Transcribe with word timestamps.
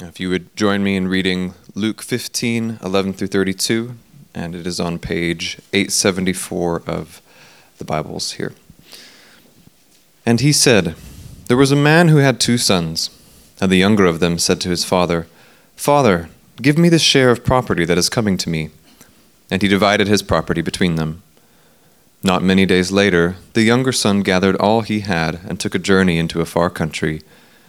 If 0.00 0.20
you 0.20 0.30
would 0.30 0.54
join 0.54 0.84
me 0.84 0.94
in 0.94 1.08
reading 1.08 1.54
Luke 1.74 2.02
15, 2.02 2.78
11 2.84 3.12
through 3.14 3.26
32, 3.26 3.96
and 4.32 4.54
it 4.54 4.64
is 4.64 4.78
on 4.78 5.00
page 5.00 5.58
874 5.72 6.84
of 6.86 7.20
the 7.78 7.84
Bibles 7.84 8.32
here. 8.32 8.52
And 10.24 10.40
he 10.40 10.52
said, 10.52 10.94
There 11.48 11.56
was 11.56 11.72
a 11.72 11.76
man 11.76 12.08
who 12.08 12.18
had 12.18 12.38
two 12.38 12.58
sons, 12.58 13.10
and 13.60 13.72
the 13.72 13.76
younger 13.76 14.04
of 14.04 14.20
them 14.20 14.38
said 14.38 14.60
to 14.60 14.68
his 14.68 14.84
father, 14.84 15.26
Father, 15.74 16.28
give 16.62 16.78
me 16.78 16.88
the 16.88 17.00
share 17.00 17.30
of 17.30 17.44
property 17.44 17.84
that 17.84 17.98
is 17.98 18.08
coming 18.08 18.36
to 18.36 18.48
me. 18.48 18.70
And 19.50 19.62
he 19.62 19.68
divided 19.68 20.06
his 20.06 20.22
property 20.22 20.62
between 20.62 20.94
them. 20.94 21.24
Not 22.22 22.44
many 22.44 22.66
days 22.66 22.92
later, 22.92 23.34
the 23.54 23.62
younger 23.62 23.90
son 23.90 24.20
gathered 24.20 24.54
all 24.58 24.82
he 24.82 25.00
had 25.00 25.40
and 25.48 25.58
took 25.58 25.74
a 25.74 25.80
journey 25.80 26.18
into 26.18 26.40
a 26.40 26.46
far 26.46 26.70
country 26.70 27.22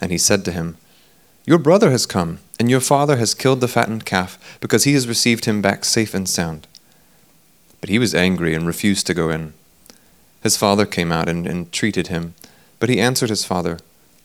And 0.00 0.10
he 0.10 0.18
said 0.18 0.44
to 0.44 0.52
him, 0.52 0.76
Your 1.44 1.58
brother 1.58 1.90
has 1.90 2.06
come, 2.06 2.38
and 2.58 2.70
your 2.70 2.80
father 2.80 3.16
has 3.16 3.34
killed 3.34 3.60
the 3.60 3.68
fattened 3.68 4.04
calf, 4.04 4.58
because 4.60 4.84
he 4.84 4.94
has 4.94 5.08
received 5.08 5.44
him 5.44 5.60
back 5.60 5.84
safe 5.84 6.14
and 6.14 6.28
sound. 6.28 6.66
But 7.80 7.90
he 7.90 7.98
was 7.98 8.14
angry 8.14 8.54
and 8.54 8.66
refused 8.66 9.06
to 9.06 9.14
go 9.14 9.30
in. 9.30 9.52
His 10.42 10.56
father 10.56 10.86
came 10.86 11.12
out 11.12 11.28
and 11.28 11.46
entreated 11.46 12.06
him, 12.06 12.34
but 12.78 12.88
he 12.88 13.00
answered 13.00 13.30
his 13.30 13.44
father, 13.44 13.78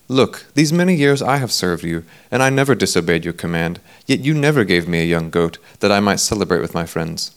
Look, 0.08 0.46
these 0.54 0.72
many 0.72 0.94
years 0.94 1.20
I 1.20 1.38
have 1.38 1.50
served 1.50 1.82
you, 1.82 2.04
and 2.30 2.42
I 2.42 2.48
never 2.48 2.74
disobeyed 2.74 3.24
your 3.24 3.34
command, 3.34 3.80
yet 4.06 4.20
you 4.20 4.34
never 4.34 4.64
gave 4.64 4.86
me 4.86 5.00
a 5.00 5.04
young 5.04 5.30
goat, 5.30 5.58
that 5.80 5.90
I 5.90 6.00
might 6.00 6.20
celebrate 6.20 6.60
with 6.60 6.74
my 6.74 6.86
friends. 6.86 7.32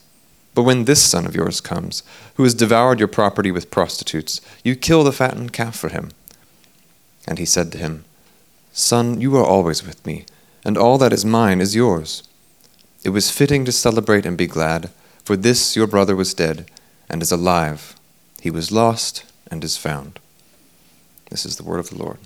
But 0.54 0.62
when 0.62 0.84
this 0.84 1.02
son 1.02 1.26
of 1.26 1.34
yours 1.34 1.60
comes, 1.60 2.02
who 2.34 2.44
has 2.44 2.54
devoured 2.54 2.98
your 2.98 3.08
property 3.08 3.50
with 3.50 3.70
prostitutes, 3.70 4.40
you 4.62 4.76
kill 4.76 5.04
the 5.04 5.12
fattened 5.12 5.52
calf 5.52 5.76
for 5.76 5.88
him. 5.88 6.10
And 7.26 7.38
he 7.38 7.44
said 7.44 7.72
to 7.72 7.78
him, 7.78 8.04
Son, 8.80 9.20
you 9.20 9.36
are 9.36 9.44
always 9.44 9.86
with 9.86 10.04
me, 10.06 10.24
and 10.64 10.78
all 10.78 10.96
that 10.96 11.12
is 11.12 11.24
mine 11.24 11.60
is 11.60 11.76
yours. 11.76 12.22
It 13.04 13.10
was 13.10 13.30
fitting 13.30 13.64
to 13.66 13.72
celebrate 13.72 14.24
and 14.24 14.38
be 14.38 14.46
glad, 14.46 14.90
for 15.22 15.36
this 15.36 15.76
your 15.76 15.86
brother 15.86 16.16
was 16.16 16.32
dead 16.32 16.66
and 17.08 17.20
is 17.20 17.30
alive. 17.30 17.94
He 18.40 18.50
was 18.50 18.72
lost 18.72 19.24
and 19.50 19.62
is 19.62 19.76
found. 19.76 20.18
This 21.30 21.44
is 21.44 21.56
the 21.56 21.62
word 21.62 21.78
of 21.78 21.90
the 21.90 21.98
Lord. 21.98 22.18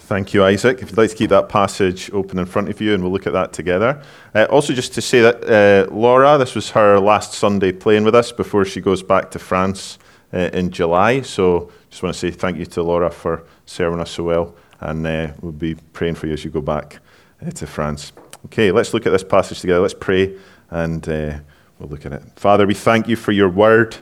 Thank 0.00 0.34
you, 0.34 0.44
Isaac. 0.44 0.82
If 0.82 0.90
you'd 0.90 0.98
like 0.98 1.10
to 1.10 1.16
keep 1.16 1.30
that 1.30 1.48
passage 1.48 2.10
open 2.12 2.38
in 2.38 2.46
front 2.46 2.68
of 2.68 2.80
you, 2.80 2.92
and 2.92 3.02
we'll 3.02 3.12
look 3.12 3.26
at 3.26 3.32
that 3.32 3.52
together. 3.52 4.02
Uh, 4.34 4.46
also, 4.50 4.72
just 4.72 4.92
to 4.94 5.00
say 5.00 5.20
that 5.20 5.44
uh, 5.44 5.94
Laura, 5.94 6.36
this 6.36 6.56
was 6.56 6.70
her 6.70 6.98
last 6.98 7.32
Sunday 7.32 7.70
playing 7.70 8.04
with 8.04 8.14
us 8.14 8.32
before 8.32 8.64
she 8.64 8.80
goes 8.80 9.02
back 9.02 9.30
to 9.30 9.38
France 9.38 9.98
uh, 10.34 10.50
in 10.52 10.70
July. 10.70 11.20
So, 11.20 11.70
just 11.90 12.02
want 12.02 12.14
to 12.14 12.18
say 12.18 12.30
thank 12.32 12.58
you 12.58 12.66
to 12.66 12.82
Laura 12.82 13.10
for 13.10 13.44
serving 13.66 14.00
us 14.00 14.10
so 14.10 14.24
well 14.24 14.54
and 14.80 15.06
uh, 15.06 15.28
we'll 15.40 15.52
be 15.52 15.74
praying 15.92 16.14
for 16.14 16.26
you 16.26 16.32
as 16.32 16.44
you 16.44 16.50
go 16.50 16.60
back 16.60 17.00
uh, 17.44 17.50
to 17.50 17.66
France. 17.66 18.12
Okay, 18.46 18.70
let's 18.72 18.94
look 18.94 19.06
at 19.06 19.10
this 19.10 19.24
passage 19.24 19.60
together. 19.60 19.80
Let's 19.80 19.94
pray 19.94 20.36
and 20.70 21.06
uh, 21.08 21.38
we'll 21.78 21.88
look 21.88 22.06
at 22.06 22.12
it. 22.12 22.22
Father, 22.36 22.66
we 22.66 22.74
thank 22.74 23.08
you 23.08 23.16
for 23.16 23.32
your 23.32 23.48
word, 23.48 23.96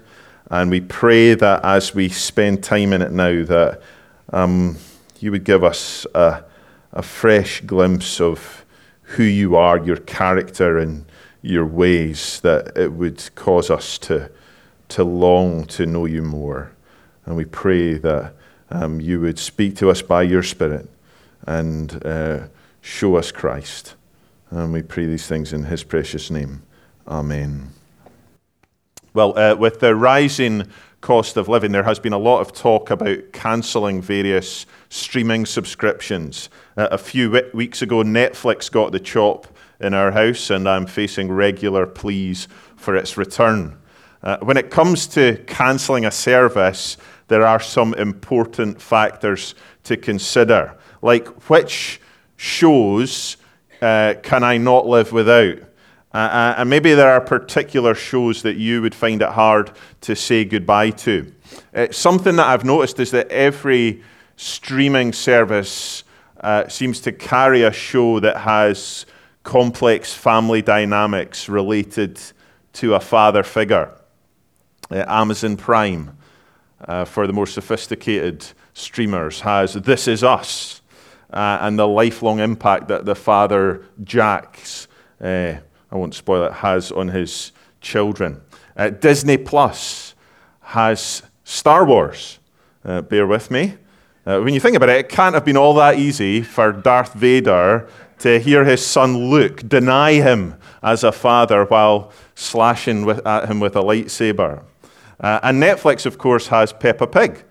and 0.51 0.71
we 0.71 0.81
pray 0.81 1.35
that 1.35 1.65
as 1.65 1.95
we 1.95 2.09
spend 2.09 2.63
time 2.63 2.93
in 2.93 3.03
it 3.03 3.13
now, 3.13 3.45
that 3.45 3.81
um, 4.33 4.77
you 5.21 5.31
would 5.31 5.45
give 5.45 5.65
us 5.65 6.07
a, 6.15 6.45
a 6.93 7.03
fresh 7.03 7.61
glimpse 7.63 8.21
of 8.21 8.65
who 9.03 9.23
you 9.23 9.57
are, 9.57 9.79
your 9.79 9.97
character, 9.97 10.79
and 10.79 11.05
your 11.43 11.67
ways, 11.67 12.41
that 12.41 12.77
it 12.77 12.93
would 12.93 13.35
cause 13.35 13.71
us 13.71 13.99
to, 13.99 14.31
to 14.89 15.05
long 15.05 15.65
to 15.67 15.87
know 15.87 16.07
you 16.07 16.23
more. 16.23 16.73
And 17.25 17.37
we 17.37 17.45
pray 17.45 17.95
that 17.99 18.35
um, 18.71 19.01
you 19.01 19.21
would 19.21 19.39
speak 19.39 19.77
to 19.77 19.91
us 19.91 20.03
by 20.03 20.23
your 20.23 20.43
Spirit 20.43 20.89
and 21.47 22.05
uh, 22.05 22.47
show 22.81 23.17
us 23.17 23.33
Christ. 23.33 23.95
And 24.51 24.73
we 24.73 24.83
pray 24.83 25.07
these 25.07 25.27
things 25.27 25.53
in 25.53 25.65
his 25.65 25.83
precious 25.83 26.31
name. 26.31 26.63
Amen. 27.07 27.71
Well, 29.15 29.39
uh, 29.39 29.55
with 29.55 29.81
the 29.81 29.95
rising 29.95 30.69
cost 31.01 31.37
of 31.37 31.49
living, 31.49 31.73
there 31.73 31.85
has 31.85 31.99
been 31.99 32.13
a 32.13 32.19
lot 32.19 32.41
of 32.41 32.53
talk 32.53 32.91
about 32.91 33.33
cancelling 33.33 34.03
various 34.03 34.67
streaming 34.89 35.47
subscriptions. 35.47 36.49
Uh, 36.77 36.89
a 36.91 36.99
few 36.99 37.31
w- 37.31 37.51
weeks 37.55 37.83
ago, 37.83 38.03
Netflix 38.03 38.71
got 38.71 38.93
the 38.93 39.01
chop 39.01 39.47
in 39.81 39.95
our 39.95 40.11
house, 40.11 40.51
and 40.51 40.69
I'm 40.69 40.87
facing 40.87 41.31
regular 41.31 41.87
pleas 41.87 42.49
for 42.77 42.97
its 42.97 43.17
return. 43.17 43.79
Uh, 44.23 44.39
when 44.39 44.57
it 44.57 44.71
comes 44.71 45.07
to 45.07 45.37
cancelling 45.47 46.05
a 46.05 46.11
service, 46.11 46.97
there 47.29 47.47
are 47.47 47.61
some 47.61 47.95
important 47.95 48.81
factors 48.81 49.55
to 49.85 49.97
consider, 49.97 50.77
like 51.03 51.27
which 51.49 52.01
shows 52.37 53.37
uh, 53.83 54.15
can 54.23 54.43
I 54.43 54.59
not 54.59 54.87
live 54.87 55.13
without? 55.13 55.59
Uh, 56.15 56.55
and 56.57 56.71
maybe 56.71 56.95
there 56.95 57.11
are 57.11 57.21
particular 57.21 57.95
shows 57.95 58.43
that 58.43 58.57
you 58.57 58.81
would 58.81 58.95
find 58.95 59.21
it 59.21 59.29
hard 59.29 59.71
to 60.01 60.17
say 60.17 60.45
goodbye 60.45 60.91
to. 60.91 61.31
Uh, 61.75 61.89
something 61.91 62.37
that 62.37 62.47
I've 62.47 62.65
noticed 62.65 62.99
is 63.01 63.11
that 63.11 63.31
every 63.31 64.03
streaming 64.37 65.13
service 65.13 66.05
uh, 66.41 66.69
seems 66.69 67.01
to 67.01 67.13
carry 67.13 67.65
a 67.65 67.73
show 67.73 68.21
that 68.21 68.39
has 68.39 69.05
complex 69.43 70.13
family 70.15 70.63
dynamics 70.63 71.49
related 71.49 72.19
to 72.75 72.95
a 72.95 73.01
father 73.01 73.43
figure. 73.43 73.93
Uh, 74.91 75.05
Amazon 75.09 75.57
Prime 75.57 76.17
uh, 76.85 77.05
for 77.05 77.27
the 77.27 77.33
more 77.33 77.47
sophisticated 77.47 78.47
streamers 78.75 79.41
has 79.41 79.75
This 79.75 80.07
Is 80.09 80.23
Us 80.23 80.83
uh, 81.33 81.59
and 81.61 81.79
the 81.79 81.89
lifelong 81.89 82.41
impact 82.41 82.89
that 82.89 83.05
the 83.05 83.15
father 83.15 83.85
Jack's, 84.05 84.89
uh, 85.21 85.55
I 85.91 85.97
won't 85.97 86.15
spoil 86.15 86.45
it, 86.45 86.53
has 86.53 86.93
on 86.93 87.09
his 87.09 87.53
children. 87.81 88.41
Uh, 88.77 88.91
Disney 88.91 89.37
Plus 89.37 90.15
has 90.61 91.23
Star 91.45 91.85
Wars. 91.85 92.39
Uh, 92.85 93.03
bear 93.03 93.27
with 93.27 93.51
me. 93.51 93.75
Uh, 94.27 94.41
when 94.41 94.53
you 94.53 94.61
think 94.61 94.77
about 94.77 94.89
it, 94.89 94.99
it 94.99 95.09
can't 95.09 95.35
have 95.35 95.45
been 95.45 95.57
all 95.57 95.75
that 95.75 95.99
easy 95.99 96.43
for 96.43 96.73
Darth 96.73 97.15
Vader 97.15 97.89
to 98.19 98.41
hear 98.41 98.65
his 98.65 98.85
son 98.85 99.31
Luke 99.31 99.69
deny 99.69 100.15
him 100.15 100.57
as 100.83 101.05
a 101.05 101.13
father 101.13 101.65
while 101.65 102.13
slashing 102.35 103.05
with, 103.05 103.25
at 103.27 103.49
him 103.49 103.61
with 103.61 103.77
a 103.77 103.83
lightsaber. 103.83 104.63
Uh, 105.21 105.41
and 105.43 105.63
Netflix, 105.63 106.07
of 106.07 106.19
course, 106.19 106.49
has 106.49 106.73
Peppa 106.73 107.07
Pig. 107.07 107.45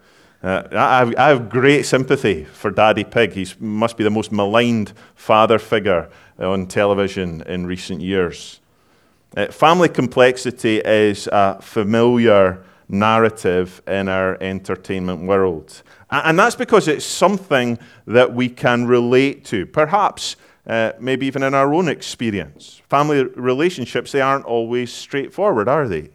Uh, 0.44 0.64
I, 0.72 1.00
have, 1.00 1.16
I, 1.18 1.28
have, 1.30 1.50
great 1.50 1.84
sympathy 1.84 2.44
for 2.44 2.70
Daddy 2.70 3.04
Pig. 3.04 3.34
He 3.34 3.48
must 3.60 3.98
be 3.98 4.04
the 4.04 4.12
most 4.12 4.32
maligned 4.32 4.94
father 5.16 5.58
figure 5.58 6.10
on 6.38 6.68
television 6.68 7.42
in 7.44 7.66
recent 7.66 8.02
years. 8.02 8.60
Uh, 9.36 9.48
family 9.48 9.90
complexity 9.90 10.78
is 10.78 11.28
a 11.32 11.60
familiar 11.62 12.64
narrative 12.88 13.82
in 13.88 14.08
our 14.08 14.38
entertainment 14.42 15.24
world. 15.24 15.82
And 16.12 16.38
that's 16.38 16.56
because 16.56 16.88
it's 16.88 17.06
something 17.06 17.80
that 18.06 18.34
we 18.34 18.48
can 18.50 18.86
relate 18.86 19.46
to, 19.46 19.66
perhaps 19.66 20.36
uh, 20.68 20.94
maybe 21.00 21.26
even 21.26 21.44
in 21.44 21.54
our 21.54 21.74
own 21.74 21.88
experience. 21.88 22.82
Family 22.90 23.24
relationships, 23.24 24.12
they 24.12 24.22
aren't 24.22 24.46
always 24.46 24.94
straightforward, 24.94 25.68
are 25.68 25.88
they? 25.88 26.10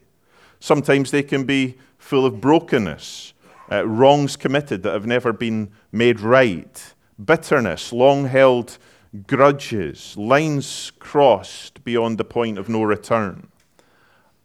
Sometimes 0.60 1.10
they 1.10 1.22
can 1.22 1.44
be 1.44 1.76
full 1.98 2.26
of 2.26 2.40
brokenness, 2.40 3.32
uh, 3.72 3.86
wrongs 3.86 4.36
committed 4.36 4.82
that 4.82 4.92
have 4.92 5.06
never 5.06 5.32
been 5.32 5.70
made 5.90 6.20
right, 6.20 6.94
bitterness, 7.22 7.92
long 7.92 8.26
held 8.26 8.78
grudges, 9.26 10.16
lines 10.16 10.92
crossed 10.98 11.82
beyond 11.84 12.18
the 12.18 12.24
point 12.24 12.58
of 12.58 12.68
no 12.68 12.82
return. 12.82 13.48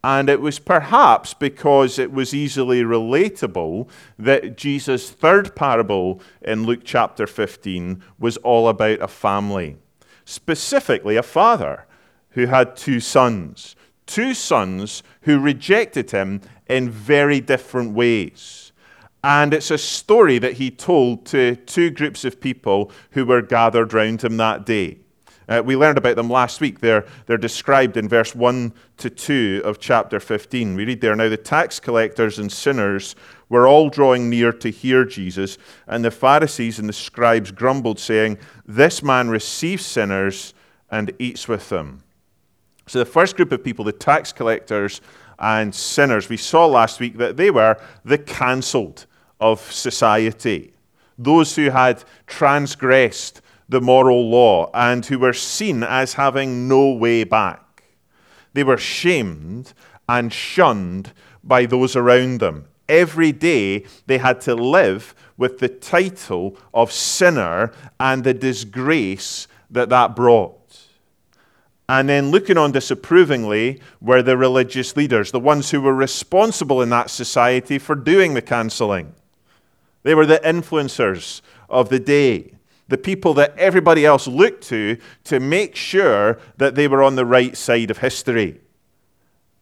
And 0.03 0.29
it 0.29 0.39
was 0.39 0.59
perhaps 0.59 1.33
because 1.33 1.97
it 1.97 2.11
was 2.11 2.33
easily 2.33 2.83
relatable 2.83 3.89
that 4.19 4.55
Jesus' 4.55 5.09
third 5.09 5.55
parable 5.55 6.21
in 6.43 6.63
Luke 6.63 6.81
chapter 6.83 7.25
15 7.25 8.03
was 8.19 8.37
all 8.37 8.69
about 8.69 9.01
a 9.01 9.07
family, 9.07 9.77
specifically 10.23 11.15
a 11.15 11.23
father 11.23 11.87
who 12.31 12.45
had 12.45 12.75
two 12.75 12.99
sons, 12.99 13.75
two 14.05 14.33
sons 14.33 15.03
who 15.21 15.39
rejected 15.39 16.11
him 16.11 16.41
in 16.67 16.89
very 16.89 17.39
different 17.39 17.93
ways. 17.93 18.71
And 19.23 19.53
it's 19.53 19.71
a 19.71 19.77
story 19.77 20.37
that 20.37 20.53
he 20.53 20.69
told 20.69 21.25
to 21.27 21.55
two 21.55 21.89
groups 21.89 22.25
of 22.25 22.39
people 22.39 22.91
who 23.11 23.25
were 23.25 23.41
gathered 23.41 23.93
round 23.93 24.23
him 24.23 24.37
that 24.37 24.65
day. 24.65 24.99
Uh, 25.47 25.61
we 25.63 25.75
learned 25.75 25.97
about 25.97 26.15
them 26.15 26.29
last 26.29 26.61
week. 26.61 26.79
They're, 26.79 27.05
they're 27.25 27.37
described 27.37 27.97
in 27.97 28.09
verse 28.09 28.33
1 28.33 28.73
to 28.97 29.09
2 29.09 29.61
of 29.63 29.79
chapter 29.79 30.19
15. 30.19 30.75
We 30.75 30.85
read 30.85 31.01
there 31.01 31.15
Now 31.15 31.29
the 31.29 31.37
tax 31.37 31.79
collectors 31.79 32.39
and 32.39 32.51
sinners 32.51 33.15
were 33.49 33.67
all 33.67 33.89
drawing 33.89 34.29
near 34.29 34.51
to 34.51 34.69
hear 34.69 35.05
Jesus, 35.05 35.57
and 35.87 36.03
the 36.03 36.11
Pharisees 36.11 36.79
and 36.79 36.89
the 36.89 36.93
scribes 36.93 37.51
grumbled, 37.51 37.99
saying, 37.99 38.39
This 38.65 39.03
man 39.03 39.29
receives 39.29 39.85
sinners 39.85 40.53
and 40.89 41.11
eats 41.19 41.47
with 41.47 41.69
them. 41.69 42.03
So 42.87 42.99
the 42.99 43.05
first 43.05 43.35
group 43.35 43.51
of 43.51 43.63
people, 43.63 43.83
the 43.83 43.91
tax 43.91 44.31
collectors 44.31 45.01
and 45.39 45.73
sinners, 45.73 46.29
we 46.29 46.37
saw 46.37 46.65
last 46.65 46.99
week 46.99 47.17
that 47.17 47.37
they 47.37 47.51
were 47.51 47.77
the 48.03 48.17
cancelled 48.17 49.05
of 49.39 49.59
society. 49.71 50.73
Those 51.17 51.55
who 51.55 51.69
had 51.69 52.03
transgressed 52.27 53.41
the 53.67 53.81
moral 53.81 54.29
law 54.29 54.69
and 54.73 55.05
who 55.05 55.17
were 55.17 55.33
seen 55.33 55.83
as 55.83 56.13
having 56.13 56.67
no 56.67 56.91
way 56.91 57.23
back. 57.23 57.83
They 58.53 58.63
were 58.63 58.77
shamed 58.77 59.73
and 60.07 60.31
shunned 60.31 61.11
by 61.43 61.65
those 61.65 61.95
around 61.95 62.39
them. 62.39 62.67
Every 62.87 63.31
day 63.31 63.85
they 64.05 64.19
had 64.19 64.41
to 64.41 64.53
live 64.55 65.15
with 65.37 65.57
the 65.57 65.69
title 65.69 66.57
of 66.73 66.91
sinner 66.91 67.73
and 67.99 68.23
the 68.23 68.33
disgrace 68.33 69.47
that 69.71 69.89
that 69.89 70.15
brought. 70.15 70.64
And 71.87 72.09
then 72.09 72.31
looking 72.31 72.57
on 72.57 72.71
disapprovingly 72.71 73.79
were 74.01 74.23
the 74.23 74.37
religious 74.37 74.97
leaders, 74.97 75.31
the 75.31 75.39
ones 75.39 75.69
who 75.69 75.81
were 75.81 75.93
responsible 75.93 76.81
in 76.81 76.89
that 76.89 77.09
society 77.09 77.77
for 77.77 77.95
doing 77.95 78.33
the 78.33 78.41
cancelling. 78.41 79.13
They 80.03 80.15
were 80.15 80.25
the 80.25 80.39
influencers 80.39 81.41
of 81.69 81.89
the 81.89 81.99
day 81.99 82.55
the 82.87 82.97
people 82.97 83.33
that 83.35 83.57
everybody 83.57 84.05
else 84.05 84.27
looked 84.27 84.63
to 84.67 84.97
to 85.23 85.39
make 85.39 85.75
sure 85.75 86.39
that 86.57 86.75
they 86.75 86.87
were 86.87 87.01
on 87.01 87.15
the 87.15 87.25
right 87.25 87.57
side 87.57 87.89
of 87.89 87.99
history. 87.99 88.59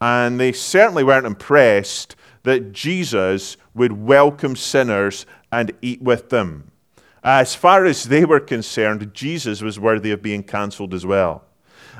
And 0.02 0.40
they 0.40 0.52
certainly 0.52 1.04
weren't 1.04 1.26
impressed 1.26 2.16
that 2.44 2.74
Jesus 2.74 3.56
would 3.74 3.94
welcome 3.94 4.56
sinners 4.56 5.26
and 5.52 5.72
eat 5.82 6.02
with 6.02 6.30
them. 6.30 6.72
As 7.24 7.56
far 7.56 7.86
as 7.86 8.04
they 8.04 8.26
were 8.26 8.42
concerned, 8.42 9.14
Jesus 9.14 9.62
was 9.62 9.80
worthy 9.80 10.12
of 10.12 10.22
being 10.22 10.44
cancelled 10.44 10.94
as 10.94 11.06
well. 11.06 11.46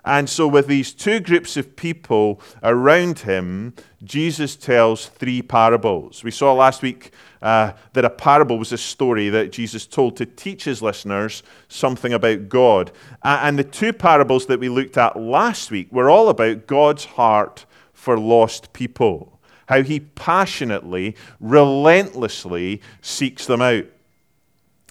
And 0.06 0.30
so, 0.30 0.48
with 0.48 0.68
these 0.68 0.94
two 0.94 1.22
groups 1.22 1.56
of 1.56 1.78
people 1.78 2.42
around 2.62 3.20
him, 3.20 3.74
Jesus 4.04 4.58
tells 4.58 5.08
three 5.08 5.42
parables. 5.42 6.24
We 6.26 6.32
saw 6.32 6.52
last 6.54 6.82
week 6.82 7.12
uh, 7.42 7.72
that 7.94 8.04
a 8.04 8.10
parable 8.10 8.58
was 8.58 8.74
a 8.74 8.78
story 8.78 9.30
that 9.30 9.54
Jesus 9.54 9.88
told 9.88 10.18
to 10.18 10.26
teach 10.26 10.66
his 10.66 10.82
listeners 10.82 11.42
something 11.70 12.12
about 12.12 12.50
God. 12.50 12.92
And 13.24 13.58
the 13.58 13.64
two 13.64 13.94
parables 13.94 14.48
that 14.48 14.60
we 14.60 14.68
looked 14.68 14.98
at 14.98 15.20
last 15.20 15.72
week 15.72 15.90
were 15.90 16.10
all 16.10 16.28
about 16.28 16.68
God's 16.68 17.06
heart 17.06 17.66
for 17.94 18.20
lost 18.20 18.74
people, 18.74 19.40
how 19.68 19.84
he 19.84 20.02
passionately, 20.02 21.16
relentlessly 21.40 22.82
seeks 23.02 23.46
them 23.46 23.62
out, 23.62 23.86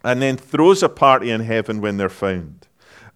and 0.02 0.22
then 0.22 0.38
throws 0.38 0.82
a 0.82 0.88
party 0.88 1.30
in 1.30 1.42
heaven 1.42 1.82
when 1.82 1.98
they're 1.98 2.08
found. 2.08 2.66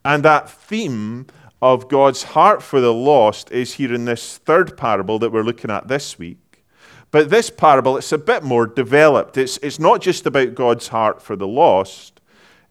And 0.04 0.22
that 0.22 0.50
theme 0.50 1.26
of 1.62 1.88
God's 1.88 2.22
heart 2.22 2.62
for 2.62 2.80
the 2.80 2.92
lost 2.92 3.50
is 3.50 3.74
here 3.74 3.94
in 3.94 4.04
this 4.04 4.38
third 4.38 4.76
parable 4.76 5.18
that 5.18 5.32
we're 5.32 5.42
looking 5.42 5.70
at 5.70 5.88
this 5.88 6.18
week. 6.18 6.64
But 7.10 7.30
this 7.30 7.50
parable, 7.50 7.96
it's 7.96 8.12
a 8.12 8.18
bit 8.18 8.42
more 8.42 8.66
developed. 8.66 9.36
It's, 9.36 9.56
it's 9.58 9.78
not 9.78 10.00
just 10.00 10.26
about 10.26 10.54
God's 10.54 10.88
heart 10.88 11.22
for 11.22 11.36
the 11.36 11.46
lost, 11.46 12.20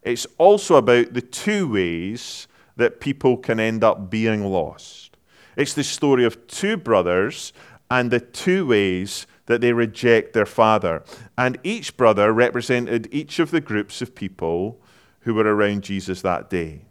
it's 0.02 0.26
also 0.38 0.76
about 0.76 1.14
the 1.14 1.20
two 1.20 1.72
ways 1.72 2.46
that 2.76 3.00
people 3.00 3.36
can 3.36 3.58
end 3.58 3.82
up 3.82 4.08
being 4.08 4.44
lost. 4.44 5.16
It's 5.56 5.74
the 5.74 5.82
story 5.82 6.24
of 6.24 6.46
two 6.46 6.76
brothers 6.76 7.52
and 7.90 8.10
the 8.10 8.20
two 8.20 8.66
ways 8.66 9.26
that 9.46 9.60
they 9.60 9.72
reject 9.72 10.32
their 10.32 10.46
father. 10.46 11.02
And 11.36 11.58
each 11.64 11.96
brother 11.96 12.32
represented 12.32 13.08
each 13.10 13.38
of 13.38 13.50
the 13.50 13.60
groups 13.60 14.02
of 14.02 14.14
people 14.14 14.80
who 15.20 15.34
were 15.34 15.56
around 15.56 15.82
Jesus 15.82 16.22
that 16.22 16.50
day. 16.50 16.82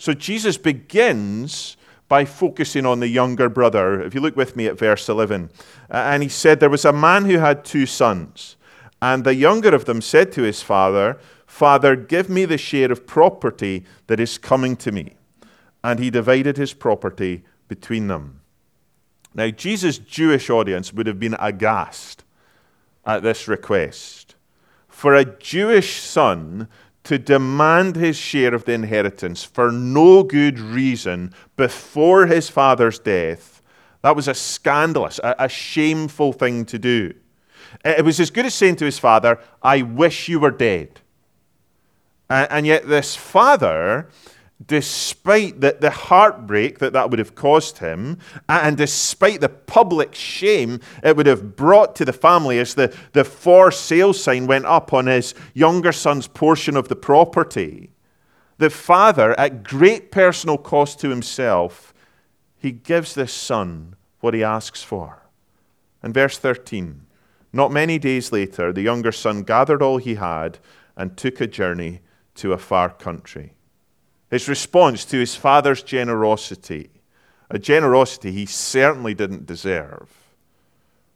So 0.00 0.14
Jesus 0.14 0.56
begins 0.56 1.76
by 2.08 2.24
focusing 2.24 2.86
on 2.86 3.00
the 3.00 3.08
younger 3.08 3.50
brother. 3.50 4.00
If 4.02 4.14
you 4.14 4.22
look 4.22 4.34
with 4.34 4.56
me 4.56 4.64
at 4.64 4.78
verse 4.78 5.10
11, 5.10 5.50
and 5.90 6.22
he 6.22 6.28
said, 6.30 6.58
There 6.58 6.70
was 6.70 6.86
a 6.86 6.92
man 6.92 7.26
who 7.26 7.36
had 7.36 7.66
two 7.66 7.84
sons, 7.84 8.56
and 9.02 9.24
the 9.24 9.34
younger 9.34 9.74
of 9.74 9.84
them 9.84 10.00
said 10.00 10.32
to 10.32 10.42
his 10.42 10.62
father, 10.62 11.18
Father, 11.46 11.96
give 11.96 12.30
me 12.30 12.46
the 12.46 12.56
share 12.56 12.90
of 12.90 13.06
property 13.06 13.84
that 14.06 14.18
is 14.18 14.38
coming 14.38 14.74
to 14.76 14.90
me. 14.90 15.16
And 15.84 16.00
he 16.00 16.08
divided 16.08 16.56
his 16.56 16.72
property 16.72 17.44
between 17.68 18.06
them. 18.06 18.40
Now, 19.34 19.50
Jesus' 19.50 19.98
Jewish 19.98 20.48
audience 20.48 20.94
would 20.94 21.08
have 21.08 21.20
been 21.20 21.36
aghast 21.38 22.24
at 23.04 23.22
this 23.22 23.46
request. 23.46 24.34
For 24.88 25.14
a 25.14 25.26
Jewish 25.26 26.00
son 26.00 26.68
to 27.10 27.18
demand 27.18 27.96
his 27.96 28.16
share 28.16 28.54
of 28.54 28.66
the 28.66 28.72
inheritance 28.72 29.42
for 29.42 29.72
no 29.72 30.22
good 30.22 30.60
reason 30.60 31.34
before 31.56 32.26
his 32.26 32.48
father's 32.48 33.00
death, 33.00 33.60
that 34.02 34.14
was 34.14 34.28
a 34.28 34.34
scandalous, 34.34 35.18
a, 35.24 35.34
a, 35.40 35.48
shameful 35.48 36.32
thing 36.32 36.64
to 36.64 36.78
do. 36.78 37.12
It 37.84 38.04
was 38.04 38.20
as 38.20 38.30
good 38.30 38.46
as 38.46 38.54
saying 38.54 38.76
to 38.76 38.84
his 38.84 39.00
father, 39.00 39.40
I 39.60 39.82
wish 39.82 40.28
you 40.28 40.38
were 40.38 40.52
dead. 40.52 41.00
And, 42.28 42.46
and 42.48 42.66
yet, 42.66 42.86
this 42.86 43.16
father 43.16 44.08
despite 44.66 45.60
the, 45.60 45.76
the 45.80 45.90
heartbreak 45.90 46.78
that 46.80 46.92
that 46.92 47.10
would 47.10 47.18
have 47.18 47.34
caused 47.34 47.78
him, 47.78 48.18
and 48.48 48.76
despite 48.76 49.40
the 49.40 49.48
public 49.48 50.14
shame 50.14 50.80
it 51.02 51.16
would 51.16 51.26
have 51.26 51.56
brought 51.56 51.96
to 51.96 52.04
the 52.04 52.12
family 52.12 52.58
as 52.58 52.74
the, 52.74 52.94
the 53.12 53.24
for 53.24 53.70
sale 53.70 54.12
sign 54.12 54.46
went 54.46 54.66
up 54.66 54.92
on 54.92 55.06
his 55.06 55.34
younger 55.54 55.92
son's 55.92 56.26
portion 56.26 56.76
of 56.76 56.88
the 56.88 56.96
property, 56.96 57.90
the 58.58 58.68
father, 58.68 59.38
at 59.40 59.62
great 59.62 60.12
personal 60.12 60.58
cost 60.58 61.00
to 61.00 61.08
himself, 61.08 61.94
he 62.58 62.72
gives 62.72 63.14
this 63.14 63.32
son 63.32 63.96
what 64.20 64.34
he 64.34 64.44
asks 64.44 64.82
for. 64.82 65.22
And 66.02 66.12
verse 66.12 66.36
13 66.36 67.06
Not 67.54 67.72
many 67.72 67.98
days 67.98 68.32
later, 68.32 68.70
the 68.70 68.82
younger 68.82 69.12
son 69.12 69.44
gathered 69.44 69.80
all 69.80 69.96
he 69.96 70.16
had 70.16 70.58
and 70.94 71.16
took 71.16 71.40
a 71.40 71.46
journey 71.46 72.00
to 72.34 72.52
a 72.52 72.58
far 72.58 72.90
country. 72.90 73.54
His 74.30 74.48
response 74.48 75.04
to 75.06 75.18
his 75.18 75.34
father's 75.34 75.82
generosity, 75.82 76.90
a 77.50 77.58
generosity 77.58 78.30
he 78.30 78.46
certainly 78.46 79.12
didn't 79.12 79.46
deserve, 79.46 80.08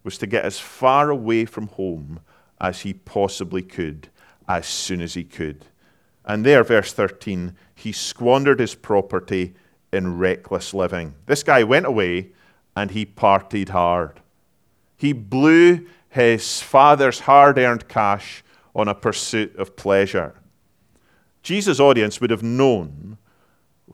was 0.02 0.18
to 0.18 0.26
get 0.26 0.44
as 0.44 0.58
far 0.58 1.10
away 1.10 1.44
from 1.44 1.68
home 1.68 2.20
as 2.60 2.80
he 2.80 2.92
possibly 2.92 3.62
could, 3.62 4.08
as 4.48 4.66
soon 4.66 5.00
as 5.00 5.14
he 5.14 5.24
could. 5.24 5.64
And 6.24 6.44
there, 6.44 6.64
verse 6.64 6.92
13, 6.92 7.54
he 7.74 7.92
squandered 7.92 8.58
his 8.58 8.74
property 8.74 9.54
in 9.92 10.18
reckless 10.18 10.74
living. 10.74 11.14
This 11.26 11.42
guy 11.42 11.62
went 11.62 11.86
away 11.86 12.32
and 12.76 12.90
he 12.90 13.06
partied 13.06 13.68
hard. 13.68 14.20
He 14.96 15.12
blew 15.12 15.86
his 16.08 16.60
father's 16.60 17.20
hard 17.20 17.58
earned 17.58 17.88
cash 17.88 18.42
on 18.74 18.88
a 18.88 18.94
pursuit 18.94 19.54
of 19.56 19.76
pleasure. 19.76 20.34
Jesus' 21.44 21.78
audience 21.78 22.20
would 22.20 22.30
have 22.30 22.42
known 22.42 23.18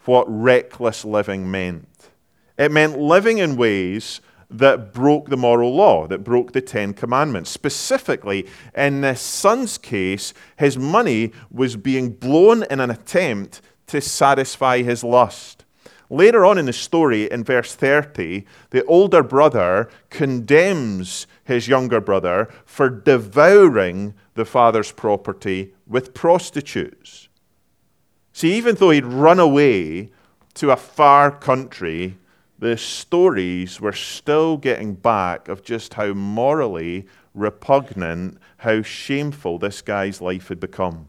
what 0.05 0.25
reckless 0.29 1.05
living 1.05 1.51
meant. 1.51 2.11
It 2.57 2.71
meant 2.71 2.99
living 2.99 3.39
in 3.39 3.57
ways 3.57 4.21
that 4.49 4.93
broke 4.93 5.29
the 5.29 5.37
moral 5.37 5.75
law, 5.75 6.07
that 6.07 6.25
broke 6.25 6.53
the 6.53 6.61
Ten 6.61 6.95
Commandments. 6.95 7.51
Specifically, 7.51 8.47
in 8.77 9.01
this 9.01 9.21
son's 9.21 9.79
case, 9.79 10.33
his 10.59 10.79
money 10.79 11.33
was 11.51 11.77
being 11.77 12.11
blown 12.11 12.63
in 12.71 12.79
an 12.79 12.91
attempt 12.91 13.61
to 13.89 14.01
satisfy 14.01 14.83
his 14.83 15.03
lust. 15.03 15.65
Later 16.09 16.45
on 16.45 16.59
in 16.59 16.67
the 16.67 16.73
story, 16.73 17.31
in 17.31 17.43
verse 17.45 17.75
30, 17.75 18.45
the 18.71 18.85
older 18.85 19.23
brother 19.23 19.89
condemns 20.09 21.27
his 21.45 21.67
younger 21.67 22.01
brother 22.01 22.49
for 22.65 22.89
devouring 22.89 24.15
the 24.35 24.45
father's 24.45 24.93
property 24.93 25.75
with 25.87 26.15
prostitutes. 26.15 27.29
See, 28.33 28.55
even 28.55 28.77
though 28.77 28.91
he'd 28.91 29.05
run 29.05 29.41
away 29.41 30.11
to 30.55 30.71
a 30.71 30.77
far 30.77 31.31
country, 31.31 32.17
the 32.59 32.77
stories 32.77 33.81
were 33.81 33.93
still 33.93 34.57
getting 34.57 34.95
back 34.95 35.49
of 35.49 35.63
just 35.63 35.95
how 35.95 36.13
morally 36.13 37.07
repugnant, 37.35 38.39
how 38.59 38.83
shameful 38.83 39.59
this 39.59 39.83
guy's 39.83 40.21
life 40.21 40.49
had 40.49 40.61
become. 40.61 41.09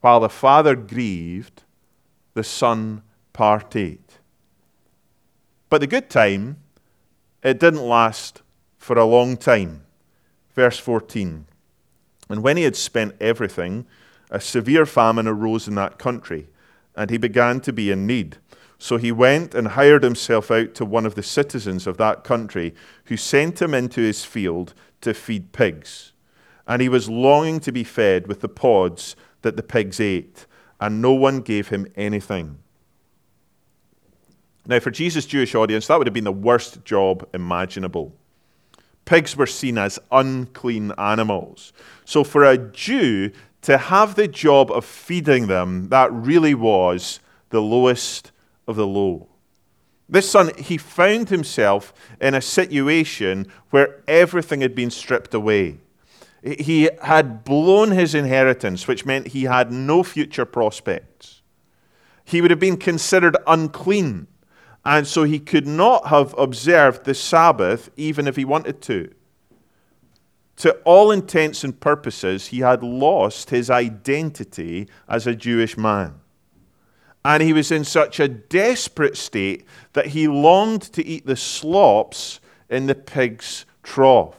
While 0.00 0.20
the 0.20 0.28
father 0.28 0.74
grieved, 0.74 1.64
the 2.34 2.44
son 2.44 3.02
partied. 3.34 3.98
But 5.68 5.80
the 5.80 5.86
good 5.86 6.08
time, 6.08 6.58
it 7.42 7.60
didn't 7.60 7.86
last 7.86 8.42
for 8.78 8.96
a 8.96 9.04
long 9.04 9.36
time. 9.36 9.84
Verse 10.54 10.78
14 10.78 11.46
And 12.28 12.42
when 12.42 12.56
he 12.56 12.62
had 12.62 12.76
spent 12.76 13.16
everything, 13.20 13.86
a 14.30 14.40
severe 14.40 14.86
famine 14.86 15.26
arose 15.26 15.68
in 15.68 15.74
that 15.76 15.98
country, 15.98 16.48
and 16.96 17.10
he 17.10 17.18
began 17.18 17.60
to 17.60 17.72
be 17.72 17.90
in 17.90 18.06
need. 18.06 18.38
So 18.78 18.96
he 18.96 19.10
went 19.10 19.54
and 19.54 19.68
hired 19.68 20.02
himself 20.04 20.50
out 20.50 20.74
to 20.76 20.84
one 20.84 21.04
of 21.04 21.14
the 21.14 21.22
citizens 21.22 21.86
of 21.86 21.96
that 21.96 22.24
country, 22.24 22.74
who 23.06 23.16
sent 23.16 23.60
him 23.60 23.74
into 23.74 24.00
his 24.00 24.24
field 24.24 24.74
to 25.00 25.14
feed 25.14 25.52
pigs. 25.52 26.12
And 26.66 26.80
he 26.80 26.88
was 26.88 27.08
longing 27.08 27.60
to 27.60 27.72
be 27.72 27.84
fed 27.84 28.26
with 28.26 28.40
the 28.40 28.48
pods 28.48 29.16
that 29.42 29.56
the 29.56 29.62
pigs 29.62 30.00
ate, 30.00 30.46
and 30.80 31.02
no 31.02 31.12
one 31.12 31.40
gave 31.40 31.68
him 31.68 31.86
anything. 31.96 32.58
Now, 34.66 34.80
for 34.80 34.90
Jesus' 34.90 35.24
Jewish 35.26 35.54
audience, 35.54 35.86
that 35.86 35.98
would 35.98 36.06
have 36.06 36.14
been 36.14 36.24
the 36.24 36.32
worst 36.32 36.84
job 36.84 37.26
imaginable. 37.32 38.14
Pigs 39.06 39.34
were 39.34 39.46
seen 39.46 39.78
as 39.78 39.98
unclean 40.12 40.92
animals. 40.98 41.72
So, 42.04 42.22
for 42.22 42.44
a 42.44 42.58
Jew 42.58 43.32
to 43.68 43.76
have 43.76 44.14
the 44.14 44.26
job 44.26 44.70
of 44.70 44.82
feeding 44.82 45.46
them, 45.46 45.90
that 45.90 46.10
really 46.10 46.54
was 46.54 47.20
the 47.50 47.60
lowest 47.60 48.32
of 48.66 48.76
the 48.76 48.86
low. 48.86 49.28
This 50.08 50.30
son, 50.30 50.52
he 50.56 50.78
found 50.78 51.28
himself 51.28 51.92
in 52.18 52.32
a 52.32 52.40
situation 52.40 53.46
where 53.68 54.02
everything 54.08 54.62
had 54.62 54.74
been 54.74 54.88
stripped 54.88 55.34
away. 55.34 55.80
He 56.42 56.88
had 57.02 57.44
blown 57.44 57.90
his 57.90 58.14
inheritance, 58.14 58.88
which 58.88 59.04
meant 59.04 59.26
he 59.26 59.44
had 59.44 59.70
no 59.70 60.02
future 60.02 60.46
prospects. 60.46 61.42
He 62.24 62.40
would 62.40 62.50
have 62.50 62.58
been 62.58 62.78
considered 62.78 63.36
unclean, 63.46 64.28
and 64.82 65.06
so 65.06 65.24
he 65.24 65.38
could 65.38 65.66
not 65.66 66.06
have 66.06 66.34
observed 66.38 67.04
the 67.04 67.12
Sabbath 67.12 67.90
even 67.98 68.26
if 68.26 68.36
he 68.36 68.46
wanted 68.46 68.80
to. 68.80 69.12
To 70.58 70.72
all 70.84 71.12
intents 71.12 71.62
and 71.62 71.78
purposes, 71.78 72.48
he 72.48 72.60
had 72.60 72.82
lost 72.82 73.50
his 73.50 73.70
identity 73.70 74.88
as 75.08 75.26
a 75.26 75.34
Jewish 75.34 75.76
man. 75.76 76.14
And 77.24 77.42
he 77.42 77.52
was 77.52 77.70
in 77.70 77.84
such 77.84 78.18
a 78.18 78.26
desperate 78.26 79.16
state 79.16 79.64
that 79.92 80.06
he 80.06 80.26
longed 80.26 80.82
to 80.94 81.04
eat 81.04 81.26
the 81.26 81.36
slops 81.36 82.40
in 82.68 82.86
the 82.86 82.96
pig's 82.96 83.66
trough. 83.84 84.34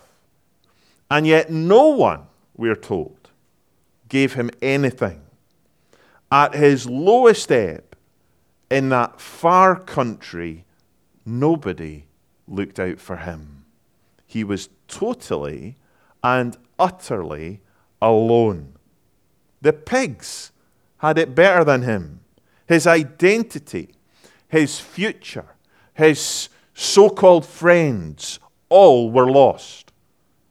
And 1.09 1.25
yet, 1.25 1.51
no 1.51 1.87
one, 1.87 2.23
we're 2.57 2.75
told, 2.75 3.29
gave 4.09 4.33
him 4.33 4.49
anything. 4.61 5.21
At 6.31 6.53
his 6.53 6.85
lowest 6.85 7.49
ebb, 7.51 7.95
in 8.69 8.89
that 8.89 9.21
far 9.21 9.79
country, 9.79 10.65
nobody 11.25 12.05
looked 12.47 12.79
out 12.79 12.99
for 12.99 13.15
him. 13.15 13.63
He 14.27 14.43
was 14.43 14.69
totally 14.87 15.75
and 16.23 16.57
utterly 16.77 17.61
alone. 18.01 18.73
The 19.61 19.73
pigs 19.73 20.51
had 20.97 21.17
it 21.17 21.35
better 21.35 21.63
than 21.63 21.83
him 21.83 22.19
his 22.69 22.85
identity, 22.85 23.89
his 24.47 24.79
future, 24.79 25.55
his 25.95 26.49
so 26.75 27.09
called 27.09 27.43
friends, 27.43 28.39
all 28.69 29.09
were 29.09 29.29
lost. 29.29 29.91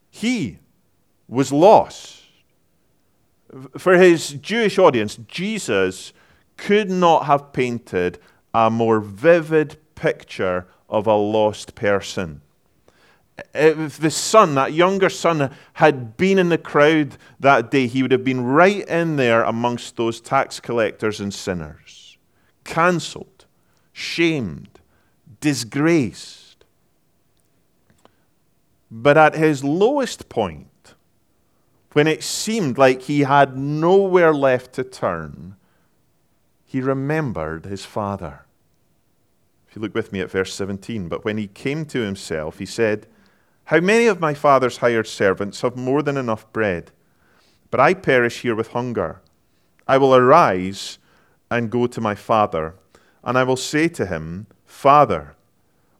He 0.09 0.59
was 1.29 1.53
lost. 1.53 2.23
For 3.77 3.97
his 3.97 4.31
Jewish 4.31 4.77
audience, 4.77 5.15
Jesus 5.29 6.11
could 6.57 6.91
not 6.91 7.25
have 7.25 7.53
painted 7.53 8.19
a 8.53 8.69
more 8.69 8.99
vivid 8.99 9.77
picture 9.95 10.67
of 10.89 11.07
a 11.07 11.15
lost 11.15 11.73
person. 11.73 12.41
Uh, 13.53 13.59
if 13.77 13.97
the 13.99 14.11
son, 14.11 14.55
that 14.55 14.73
younger 14.73 15.09
son, 15.09 15.51
had 15.73 16.17
been 16.17 16.37
in 16.39 16.49
the 16.49 16.57
crowd 16.57 17.17
that 17.39 17.71
day, 17.71 17.87
he 17.87 18.01
would 18.01 18.11
have 18.11 18.23
been 18.23 18.41
right 18.41 18.87
in 18.87 19.15
there 19.15 19.43
amongst 19.43 19.95
those 19.95 20.21
tax 20.21 20.59
collectors 20.59 21.19
and 21.19 21.33
sinners 21.33 21.99
cancelled, 22.69 23.45
shamed, 23.91 24.79
disgraced. 25.41 26.63
But 28.91 29.17
at 29.17 29.35
his 29.35 29.63
lowest 29.63 30.29
point, 30.29 30.93
when 31.93 32.07
it 32.07 32.23
seemed 32.23 32.77
like 32.77 33.03
he 33.03 33.21
had 33.21 33.57
nowhere 33.57 34.33
left 34.33 34.73
to 34.73 34.83
turn, 34.83 35.55
he 36.65 36.79
remembered 36.79 37.65
his 37.65 37.85
father. 37.85 38.45
If 39.67 39.75
you 39.75 39.81
look 39.81 39.95
with 39.95 40.11
me 40.11 40.21
at 40.21 40.31
verse 40.31 40.53
17, 40.53 41.07
but 41.07 41.25
when 41.25 41.37
he 41.37 41.47
came 41.47 41.85
to 41.85 42.01
himself, 42.01 42.59
he 42.59 42.65
said, 42.65 43.07
How 43.69 43.79
many 43.79 44.07
of 44.07 44.19
my 44.19 44.33
father's 44.33 44.77
hired 44.77 45.05
servants 45.05 45.61
have 45.61 45.77
more 45.77 46.01
than 46.01 46.17
enough 46.17 46.51
bread? 46.51 46.89
But 47.69 47.79
I 47.79 47.93
perish 47.93 48.41
here 48.41 48.55
with 48.55 48.69
hunger. 48.69 49.21
I 49.87 49.99
will 49.99 50.15
arise 50.15 50.97
and 51.51 51.69
go 51.69 51.85
to 51.85 52.01
my 52.01 52.15
father, 52.15 52.73
and 53.23 53.37
I 53.37 53.43
will 53.43 53.55
say 53.55 53.87
to 53.89 54.07
him, 54.07 54.47
Father, 54.65 55.35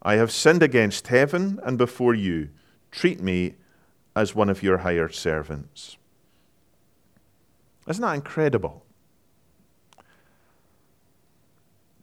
I 0.02 0.16
have 0.16 0.32
sinned 0.32 0.64
against 0.64 1.10
heaven 1.10 1.60
and 1.62 1.78
before 1.78 2.16
you. 2.16 2.50
Treat 2.90 3.22
me 3.22 3.54
as 4.16 4.34
one 4.34 4.50
of 4.50 4.64
your 4.64 4.80
hired 4.80 5.14
servants. 5.14 5.98
Isn't 7.88 8.02
that 8.02 8.16
incredible? 8.16 8.84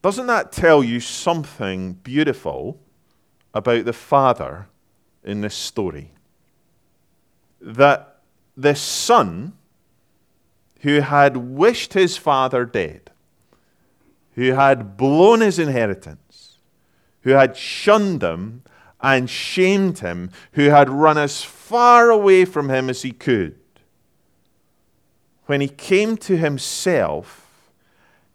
Doesn't 0.01 0.29
that 0.29 0.53
tell 0.53 0.85
you 0.85 1.01
something 1.01 1.95
beautiful 1.95 2.79
about 3.53 3.85
the 3.85 3.93
father 3.93 4.69
in 5.27 5.43
this 5.43 5.55
story? 5.55 6.13
That 7.61 8.21
the 8.57 8.75
son 8.75 9.53
who 10.81 11.01
had 11.01 11.37
wished 11.37 11.93
his 11.93 12.17
father 12.17 12.65
dead 12.65 13.11
who 14.37 14.53
had 14.53 14.97
blown 14.97 15.41
his 15.41 15.59
inheritance, 15.59 16.59
who 17.23 17.31
had 17.31 17.57
shunned 17.57 18.23
him 18.23 18.63
and 19.01 19.29
shamed 19.29 19.99
him, 19.99 20.31
who 20.53 20.65
had 20.69 20.89
run 20.89 21.19
as 21.19 21.43
far 21.43 22.11
away 22.11 22.45
from 22.45 22.69
him 22.69 22.89
as 22.89 23.03
he 23.03 23.13
could. 23.13 23.59
When 25.47 25.63
he 25.63 25.69
came 25.69 26.19
to 26.19 26.37
himself, 26.37 27.71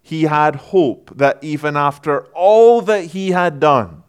he 0.02 0.24
had 0.24 0.56
hope 0.56 1.12
that 1.16 1.38
even 1.42 1.76
after 1.76 2.24
all 2.34 2.82
that 2.82 3.06
he 3.06 3.30
had 3.30 3.60
done, 3.60 4.01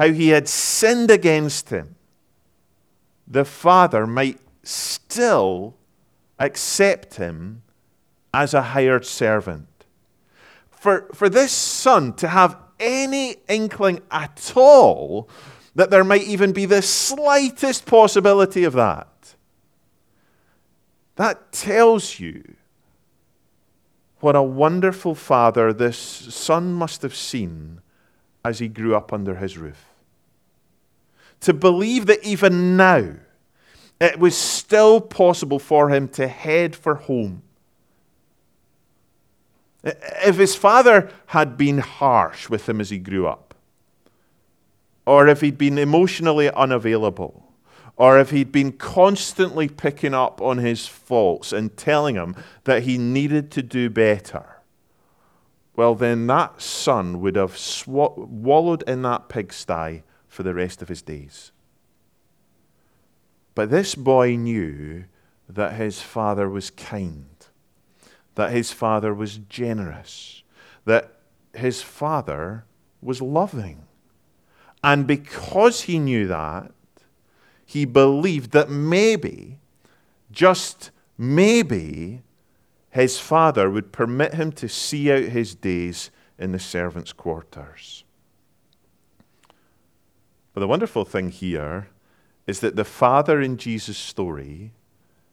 how 0.00 0.10
he 0.10 0.30
had 0.30 0.48
sinned 0.48 1.10
against 1.10 1.68
him, 1.68 1.94
the 3.28 3.44
Father 3.44 4.06
might 4.06 4.40
still 4.62 5.76
accept 6.38 7.16
him 7.16 7.62
as 8.32 8.54
a 8.54 8.62
hired 8.62 9.04
servant 9.04 9.68
for, 10.80 11.06
for 11.12 11.28
this 11.28 11.52
son 11.52 12.14
to 12.14 12.26
have 12.26 12.56
any 12.80 13.36
inkling 13.50 14.00
at 14.10 14.54
all 14.56 15.28
that 15.74 15.90
there 15.90 16.02
might 16.02 16.22
even 16.22 16.52
be 16.52 16.64
the 16.64 16.80
slightest 16.80 17.84
possibility 17.84 18.64
of 18.64 18.72
that, 18.72 19.34
that 21.16 21.52
tells 21.52 22.18
you 22.18 22.54
what 24.20 24.34
a 24.34 24.42
wonderful 24.42 25.14
father 25.14 25.70
this 25.70 25.98
son 25.98 26.72
must 26.72 27.02
have 27.02 27.14
seen 27.14 27.82
as 28.42 28.58
he 28.58 28.68
grew 28.68 28.96
up 28.96 29.12
under 29.12 29.34
his 29.34 29.58
roof. 29.58 29.89
To 31.40 31.54
believe 31.54 32.06
that 32.06 32.22
even 32.22 32.76
now, 32.76 33.14
it 34.00 34.18
was 34.18 34.36
still 34.36 35.00
possible 35.00 35.58
for 35.58 35.90
him 35.90 36.08
to 36.08 36.28
head 36.28 36.76
for 36.76 36.96
home. 36.96 37.42
If 39.82 40.36
his 40.36 40.54
father 40.54 41.10
had 41.26 41.56
been 41.56 41.78
harsh 41.78 42.50
with 42.50 42.68
him 42.68 42.80
as 42.80 42.90
he 42.90 42.98
grew 42.98 43.26
up, 43.26 43.54
or 45.06 45.28
if 45.28 45.40
he'd 45.40 45.58
been 45.58 45.78
emotionally 45.78 46.50
unavailable, 46.50 47.50
or 47.96 48.18
if 48.18 48.30
he'd 48.30 48.52
been 48.52 48.72
constantly 48.72 49.68
picking 49.68 50.14
up 50.14 50.40
on 50.40 50.58
his 50.58 50.86
faults 50.86 51.52
and 51.52 51.76
telling 51.76 52.14
him 52.14 52.36
that 52.64 52.82
he 52.82 52.98
needed 52.98 53.50
to 53.52 53.62
do 53.62 53.88
better, 53.88 54.60
well, 55.76 55.94
then 55.94 56.26
that 56.26 56.60
son 56.60 57.20
would 57.20 57.36
have 57.36 57.58
wallowed 57.86 58.82
in 58.86 59.02
that 59.02 59.28
pigsty 59.30 60.02
for 60.30 60.42
the 60.44 60.54
rest 60.54 60.80
of 60.80 60.88
his 60.88 61.02
days. 61.02 61.52
But 63.54 63.68
this 63.68 63.94
boy 63.94 64.36
knew 64.36 65.04
that 65.48 65.74
his 65.74 66.00
father 66.00 66.48
was 66.48 66.70
kind, 66.70 67.26
that 68.36 68.52
his 68.52 68.72
father 68.72 69.12
was 69.12 69.38
generous, 69.48 70.42
that 70.84 71.16
his 71.52 71.82
father 71.82 72.64
was 73.02 73.20
loving. 73.20 73.82
And 74.82 75.06
because 75.06 75.82
he 75.82 75.98
knew 75.98 76.28
that, 76.28 76.70
he 77.66 77.84
believed 77.84 78.52
that 78.52 78.70
maybe, 78.70 79.58
just 80.30 80.92
maybe, 81.18 82.22
his 82.90 83.18
father 83.18 83.68
would 83.68 83.92
permit 83.92 84.34
him 84.34 84.52
to 84.52 84.68
see 84.68 85.10
out 85.12 85.24
his 85.24 85.54
days 85.56 86.10
in 86.38 86.52
the 86.52 86.58
servants' 86.58 87.12
quarters. 87.12 88.04
But 90.60 90.64
the 90.64 90.68
wonderful 90.72 91.06
thing 91.06 91.30
here 91.30 91.88
is 92.46 92.60
that 92.60 92.76
the 92.76 92.84
father 92.84 93.40
in 93.40 93.56
Jesus' 93.56 93.96
story 93.96 94.72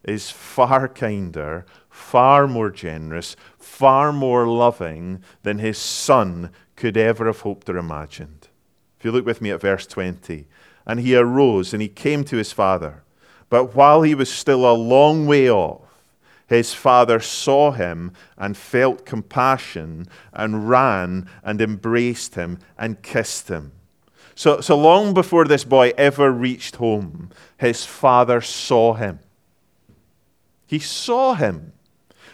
is 0.02 0.30
far 0.30 0.88
kinder, 0.88 1.66
far 1.90 2.46
more 2.46 2.70
generous, 2.70 3.36
far 3.58 4.10
more 4.10 4.46
loving 4.46 5.22
than 5.42 5.58
his 5.58 5.76
son 5.76 6.48
could 6.76 6.96
ever 6.96 7.26
have 7.26 7.42
hoped 7.42 7.68
or 7.68 7.76
imagined. 7.76 8.48
If 8.98 9.04
you 9.04 9.12
look 9.12 9.26
with 9.26 9.42
me 9.42 9.50
at 9.50 9.60
verse 9.60 9.86
20, 9.86 10.46
and 10.86 10.98
he 10.98 11.14
arose 11.14 11.74
and 11.74 11.82
he 11.82 11.88
came 11.88 12.24
to 12.24 12.38
his 12.38 12.52
father. 12.52 13.02
But 13.50 13.74
while 13.74 14.00
he 14.00 14.14
was 14.14 14.32
still 14.32 14.64
a 14.64 14.72
long 14.72 15.26
way 15.26 15.50
off, 15.50 15.82
his 16.46 16.72
father 16.72 17.20
saw 17.20 17.72
him 17.72 18.12
and 18.38 18.56
felt 18.56 19.04
compassion 19.04 20.06
and 20.32 20.70
ran 20.70 21.28
and 21.44 21.60
embraced 21.60 22.34
him 22.34 22.60
and 22.78 23.02
kissed 23.02 23.48
him. 23.48 23.72
So, 24.38 24.60
so 24.60 24.78
long 24.78 25.14
before 25.14 25.46
this 25.46 25.64
boy 25.64 25.92
ever 25.98 26.30
reached 26.30 26.76
home, 26.76 27.30
his 27.56 27.84
father 27.84 28.40
saw 28.40 28.94
him. 28.94 29.18
He 30.64 30.78
saw 30.78 31.34
him. 31.34 31.72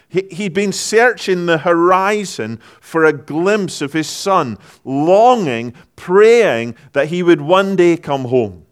He, 0.07 0.29
he'd 0.31 0.53
been 0.53 0.71
searching 0.71 1.47
the 1.47 1.57
horizon 1.57 2.61
for 2.79 3.07
a 3.07 3.15
glimpse 3.15 3.81
of 3.81 3.95
his 3.95 4.07
son, 4.07 4.59
longing, 4.85 5.73
praying 5.97 6.77
that 6.93 7.09
he 7.09 7.23
would 7.23 7.41
one 7.41 7.75
day 7.75 7.97
come 7.97 8.27
home. 8.27 8.67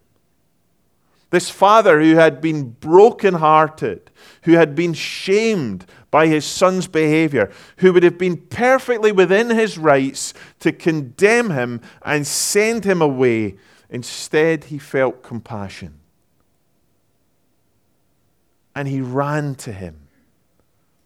This 1.31 1.49
father 1.49 1.99
who 1.99 2.13
had 2.13 2.39
been 2.39 2.69
broken-hearted, 2.69 4.11
who 4.43 4.51
had 4.51 4.75
been 4.75 4.93
shamed 4.93 5.87
by 6.13 6.27
his 6.27 6.45
son's 6.45 6.85
behavior, 6.85 7.51
who 7.77 7.91
would 7.91 8.03
have 8.03 8.19
been 8.19 8.37
perfectly 8.37 9.11
within 9.11 9.49
his 9.49 9.79
rights 9.79 10.35
to 10.59 10.71
condemn 10.71 11.49
him 11.49 11.81
and 12.03 12.27
send 12.27 12.85
him 12.85 13.01
away. 13.01 13.55
Instead, 13.89 14.65
he 14.65 14.77
felt 14.77 15.23
compassion. 15.23 15.95
And 18.75 18.87
he 18.87 19.01
ran 19.01 19.55
to 19.55 19.71
him. 19.71 20.07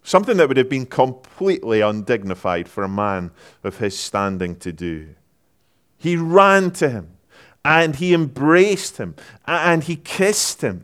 Something 0.04 0.36
that 0.36 0.50
would 0.50 0.58
have 0.58 0.68
been 0.68 0.86
completely 0.86 1.80
undignified 1.80 2.68
for 2.68 2.84
a 2.84 2.90
man 2.90 3.32
of 3.64 3.78
his 3.78 3.98
standing 3.98 4.58
to 4.58 4.74
do. 4.74 5.16
He 5.98 6.18
ran 6.18 6.72
to 6.72 6.90
him 6.90 7.12
and 7.64 7.96
he 7.96 8.14
embraced 8.14 8.98
him 8.98 9.16
and 9.46 9.86
he 9.86 9.96
kissed 9.96 10.64
him 10.64 10.84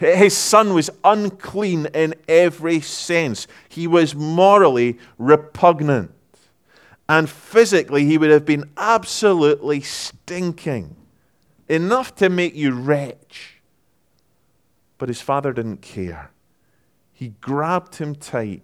his 0.00 0.34
son 0.34 0.72
was 0.72 0.88
unclean 1.04 1.86
in 1.92 2.14
every 2.30 2.80
sense. 2.80 3.46
He 3.68 3.86
was 3.86 4.14
morally 4.14 4.98
repugnant. 5.18 6.12
And 7.08 7.28
physically, 7.28 8.06
he 8.06 8.16
would 8.16 8.30
have 8.30 8.46
been 8.46 8.70
absolutely 8.76 9.80
stinking, 9.80 10.94
enough 11.68 12.14
to 12.16 12.30
make 12.30 12.54
you 12.54 12.70
retch. 12.70 13.60
But 14.96 15.08
his 15.08 15.20
father 15.20 15.52
didn't 15.52 15.82
care. 15.82 16.30
He 17.12 17.34
grabbed 17.40 17.96
him 17.96 18.14
tight 18.14 18.62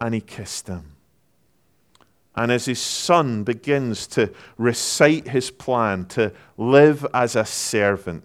and 0.00 0.14
he 0.14 0.20
kissed 0.20 0.68
him. 0.68 0.92
And 2.36 2.50
as 2.52 2.64
his 2.64 2.80
son 2.80 3.42
begins 3.42 4.06
to 4.08 4.32
recite 4.56 5.28
his 5.28 5.50
plan 5.50 6.06
to 6.06 6.32
live 6.56 7.04
as 7.12 7.36
a 7.36 7.44
servant, 7.44 8.24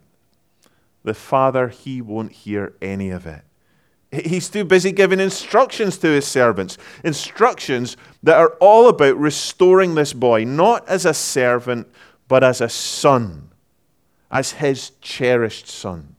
the 1.04 1.13
father, 1.13 1.68
he 1.70 2.02
won't 2.02 2.32
hear 2.32 2.74
any 2.82 3.10
of 3.10 3.26
it. 3.26 3.44
He's 4.12 4.50
too 4.50 4.63
busy 4.63 4.93
giving 4.93 5.20
instructions 5.20 5.98
to 5.98 6.08
his 6.08 6.26
servants, 6.26 6.78
instructions 7.04 7.98
that 8.24 8.38
are 8.38 8.56
all 8.62 8.88
about 8.88 9.17
restoring 9.17 9.96
this 9.96 10.13
boy, 10.13 10.46
not 10.46 10.88
as 10.88 11.06
a 11.06 11.13
servant, 11.13 11.88
but 12.30 12.43
as 12.43 12.62
a 12.62 12.70
son, 12.70 13.50
as 14.32 14.54
his 14.54 14.91
cherished 15.02 15.67
son. 15.67 16.15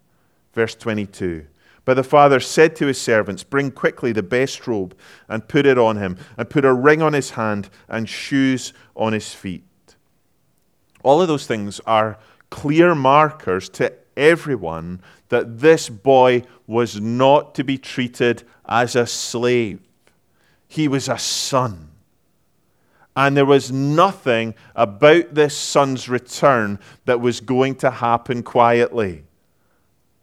Verse 0.53 0.75
22. 0.75 1.47
But 1.87 1.95
the 1.95 2.05
father 2.05 2.41
said 2.41 2.77
to 2.77 2.87
his 2.87 3.01
servants, 3.01 3.43
Bring 3.43 3.71
quickly 3.71 4.13
the 4.13 4.23
best 4.23 4.67
robe 4.67 4.95
and 5.27 5.49
put 5.49 5.65
it 5.65 5.79
on 5.79 5.97
him, 5.97 6.19
and 6.37 6.51
put 6.51 6.67
a 6.67 6.75
ring 6.75 7.01
on 7.01 7.15
his 7.15 7.31
hand 7.31 7.71
and 7.89 8.07
shoes 8.07 8.75
on 8.95 9.15
his 9.15 9.33
feet. 9.33 9.65
All 11.03 11.23
of 11.23 11.29
those 11.29 11.47
things 11.47 11.81
are 11.87 12.19
clear 12.51 12.95
markers 12.95 13.71
to 13.71 13.95
everyone 14.19 15.01
that 15.29 15.61
this 15.61 15.89
boy 15.89 16.43
was 16.67 17.01
not 17.01 17.55
to 17.55 17.65
be 17.65 17.79
treated 17.79 18.43
as 18.69 18.95
a 18.95 19.07
slave. 19.07 19.81
He 20.67 20.89
was 20.89 21.09
a 21.09 21.19
son. 21.19 21.91
And 23.17 23.37
there 23.37 23.47
was 23.47 23.73
nothing 23.73 24.55
about 24.77 25.35
this 25.35 25.57
son's 25.57 26.09
return 26.09 26.79
that 27.05 27.21
was 27.21 27.41
going 27.41 27.75
to 27.77 27.91
happen 27.91 28.43
quietly. 28.43 29.25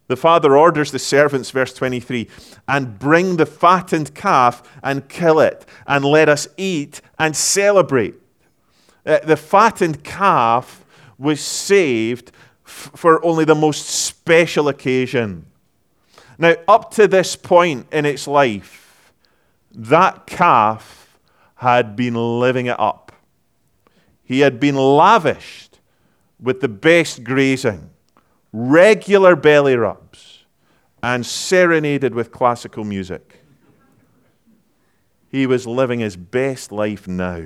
The 0.07 0.15
father 0.15 0.55
orders 0.55 0.91
the 0.91 0.99
servants, 0.99 1.49
verse 1.49 1.73
23, 1.73 2.29
and 2.67 2.99
bring 2.99 3.37
the 3.37 3.45
fattened 3.45 4.13
calf 4.13 4.61
and 4.83 5.09
kill 5.09 5.39
it, 5.39 5.65
and 5.87 6.05
let 6.05 6.29
us 6.29 6.47
eat 6.57 7.01
and 7.17 7.35
celebrate. 7.35 8.15
Uh, 9.05 9.19
the 9.23 9.37
fattened 9.37 10.03
calf 10.03 10.85
was 11.17 11.41
saved 11.41 12.31
for 12.65 13.23
only 13.23 13.45
the 13.45 13.55
most 13.55 13.85
special 13.85 14.67
occasion. 14.67 15.45
Now, 16.37 16.55
up 16.67 16.91
to 16.95 17.07
this 17.07 17.35
point 17.35 17.87
in 17.91 18.05
its 18.05 18.27
life, 18.27 19.13
that 19.71 20.25
calf 20.25 21.19
had 21.55 21.95
been 21.95 22.15
living 22.15 22.65
it 22.65 22.79
up. 22.79 23.11
He 24.23 24.41
had 24.41 24.59
been 24.59 24.75
lavished 24.75 25.79
with 26.39 26.59
the 26.59 26.67
best 26.67 27.23
grazing, 27.23 27.89
regular 28.51 29.35
belly 29.35 29.75
rubs, 29.75 30.45
and 31.01 31.25
serenaded 31.25 32.13
with 32.13 32.31
classical 32.31 32.83
music. 32.83 33.41
He 35.29 35.45
was 35.45 35.67
living 35.67 35.99
his 35.99 36.17
best 36.17 36.71
life 36.71 37.07
now. 37.07 37.45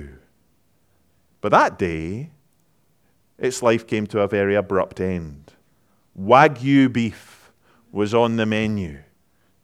But 1.40 1.50
that 1.50 1.78
day, 1.78 2.30
its 3.40 3.62
life 3.62 3.86
came 3.86 4.06
to 4.06 4.20
a 4.20 4.28
very 4.28 4.54
abrupt 4.54 5.00
end. 5.00 5.54
Wagyu 6.16 6.92
beef 6.92 7.50
was 7.90 8.14
on 8.14 8.36
the 8.36 8.46
menu 8.46 8.98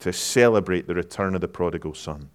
to 0.01 0.13
celebrate 0.13 0.87
the 0.87 0.95
return 0.95 1.35
of 1.35 1.43
the 1.43 1.49
prodigal 1.49 1.95
son. 1.95 2.31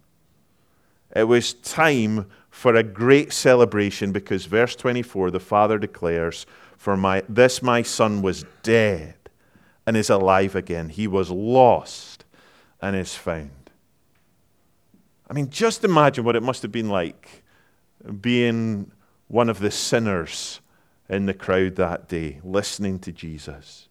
It 1.14 1.24
was 1.24 1.52
time 1.52 2.30
for 2.48 2.74
a 2.74 2.82
great 2.82 3.32
celebration 3.32 4.12
because 4.12 4.46
verse 4.46 4.76
24 4.76 5.30
the 5.30 5.40
father 5.40 5.78
declares 5.78 6.46
for 6.76 6.96
my 6.96 7.22
this 7.28 7.62
my 7.62 7.82
son 7.82 8.22
was 8.22 8.44
dead 8.62 9.14
and 9.86 9.96
is 9.96 10.10
alive 10.10 10.54
again 10.54 10.90
he 10.90 11.06
was 11.06 11.30
lost 11.30 12.26
and 12.82 12.94
is 12.94 13.14
found 13.14 13.70
i 15.30 15.32
mean 15.32 15.48
just 15.48 15.82
imagine 15.82 16.24
what 16.24 16.36
it 16.36 16.42
must 16.42 16.60
have 16.60 16.72
been 16.72 16.90
like 16.90 17.42
being 18.20 18.90
one 19.28 19.48
of 19.48 19.58
the 19.58 19.70
sinners 19.70 20.60
in 21.08 21.26
the 21.26 21.34
crowd 21.34 21.76
that 21.76 22.08
day 22.08 22.40
listening 22.42 22.98
to 23.00 23.12
Jesus. 23.12 23.88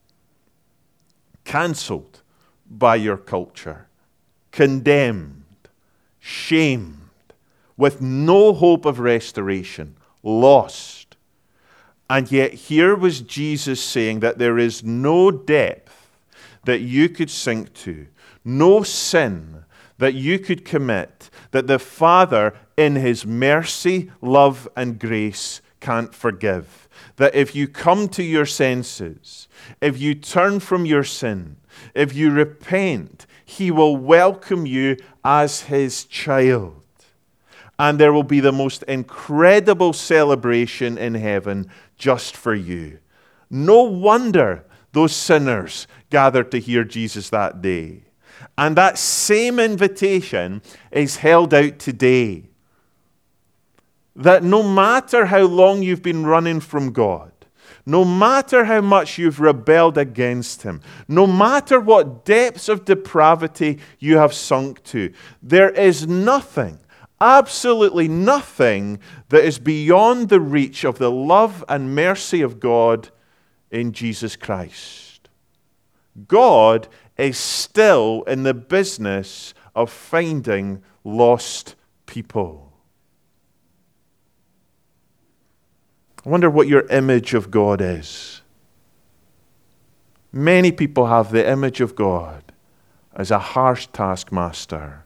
Cancelled 1.43 2.21
by 2.69 2.95
your 2.95 3.17
culture, 3.17 3.88
condemned, 4.52 5.43
shamed, 6.19 7.10
with 7.78 8.02
no 8.02 8.54
hope 8.54 8.86
of 8.86 9.00
restoration, 9.00 9.97
lost. 10.24 11.17
And 12.10 12.32
yet, 12.32 12.54
here 12.54 12.95
was 12.95 13.21
Jesus 13.21 13.82
saying 13.82 14.19
that 14.19 14.38
there 14.38 14.60
is 14.60 14.84
no 14.84 15.32
depth, 15.32 16.10
that 16.65 16.82
you 16.82 17.10
could 17.10 17.30
sink 17.30 17.74
to, 17.74 18.08
no 18.43 18.84
sin 18.84 19.63
that 20.02 20.15
you 20.15 20.39
could 20.39 20.65
commit, 20.65 21.30
that 21.52 21.67
the 21.67 21.78
Father, 21.78 22.56
in 22.76 22.95
His 22.95 23.24
mercy, 23.24 24.12
love, 24.19 24.67
and 24.76 24.97
grace, 24.97 25.62
can't 25.82 26.15
forgive. 26.15 26.88
That 27.17 27.36
if 27.36 27.54
you 27.56 27.67
come 27.67 28.08
to 28.10 28.24
your 28.24 28.46
senses, 28.46 29.50
if 29.82 30.00
you 30.00 30.15
turn 30.15 30.60
from 30.62 30.86
your 30.86 31.04
sin, 31.04 31.58
if 31.94 32.13
you 32.15 32.32
repent, 32.32 33.26
He 33.44 33.72
will 33.72 33.98
welcome 33.98 34.65
you 34.65 34.98
as 35.26 35.62
His 35.62 36.06
child. 36.06 36.82
And 37.78 38.00
there 38.00 38.13
will 38.13 38.24
be 38.24 38.39
the 38.39 38.52
most 38.52 38.84
incredible 38.84 39.91
celebration 39.91 40.98
in 40.98 41.15
heaven 41.15 41.70
just 41.98 42.38
for 42.38 42.54
you. 42.54 43.00
No 43.50 43.82
wonder 43.82 44.65
those 44.91 45.15
sinners 45.15 45.88
gathered 46.10 46.52
to 46.52 46.60
hear 46.60 46.84
Jesus 46.84 47.30
that 47.30 47.62
day. 47.62 48.04
And 48.58 48.76
that 48.76 48.98
same 48.98 49.60
invitation 49.60 50.62
is 50.91 51.17
held 51.17 51.54
out 51.54 51.80
today. 51.80 52.51
That 54.15 54.43
no 54.43 54.62
matter 54.62 55.26
how 55.26 55.43
long 55.43 55.84
you've 55.84 56.04
been 56.04 56.26
running 56.26 56.60
from 56.60 56.91
God, 56.91 57.32
no 57.86 58.06
matter 58.06 58.65
how 58.65 58.82
much 58.82 59.17
you've 59.17 59.39
rebelled 59.39 59.97
against 59.97 60.63
Him, 60.63 60.82
no 61.08 61.26
matter 61.26 61.80
what 61.80 62.26
depths 62.26 62.69
of 62.69 62.86
depravity 62.86 63.80
you 64.00 64.17
have 64.17 64.34
sunk 64.34 64.84
to, 64.84 65.12
there 65.41 65.69
is 65.69 66.08
nothing, 66.08 66.80
absolutely 67.19 68.08
nothing, 68.08 69.00
that 69.30 69.43
is 69.43 69.60
beyond 69.60 70.30
the 70.30 70.41
reach 70.41 70.84
of 70.84 70.97
the 70.97 71.12
love 71.12 71.63
and 71.67 71.95
mercy 71.95 72.41
of 72.41 72.60
God 72.60 73.10
in 73.71 73.93
Jesus 73.93 74.36
Christ. 74.36 75.30
God 76.28 76.88
is 77.17 77.38
still 77.38 78.24
in 78.24 78.43
the 78.43 78.54
business 78.54 79.54
of 79.76 79.89
finding 79.89 80.84
lost 81.04 81.76
people. 82.06 82.71
I 86.26 86.30
wonder 86.30 86.50
what 86.50 86.68
your 86.68 86.86
image 86.88 87.34
of 87.34 87.50
God 87.50 87.82
is. 87.82 88.42
Many 90.32 90.72
people 90.72 91.08
have 91.08 91.32
the 91.32 91.48
image 91.48 91.82
of 91.82 91.96
God 91.96 92.52
as 93.14 93.32
a 93.32 93.40
harsh 93.40 93.88
taskmaster 93.88 95.04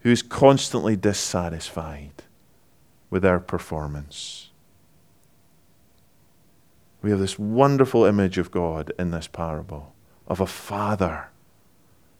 who's 0.00 0.22
constantly 0.22 0.94
dissatisfied 0.94 2.22
with 3.10 3.24
our 3.24 3.40
performance. 3.40 4.50
We 7.00 7.10
have 7.10 7.18
this 7.18 7.38
wonderful 7.38 8.04
image 8.04 8.38
of 8.38 8.50
God 8.50 8.92
in 8.98 9.10
this 9.10 9.26
parable 9.26 9.94
of 10.26 10.40
a 10.40 10.46
father 10.46 11.28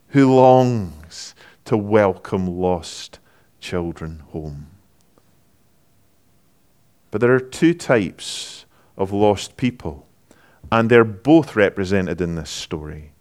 who 0.09 0.35
longs 0.35 1.35
to 1.67 1.77
welcome 1.77 2.47
lost 2.47 3.19
children 3.61 4.23
home. 4.31 4.78
But 7.11 7.21
there 7.21 7.35
are 7.35 7.41
two 7.41 7.75
types 7.75 8.67
of 8.97 9.13
lost 9.13 9.57
people, 9.57 10.07
and 10.71 10.91
they're 10.91 11.05
both 11.05 11.57
represented 11.57 12.21
in 12.21 12.35
this 12.35 12.51
story, 12.51 13.13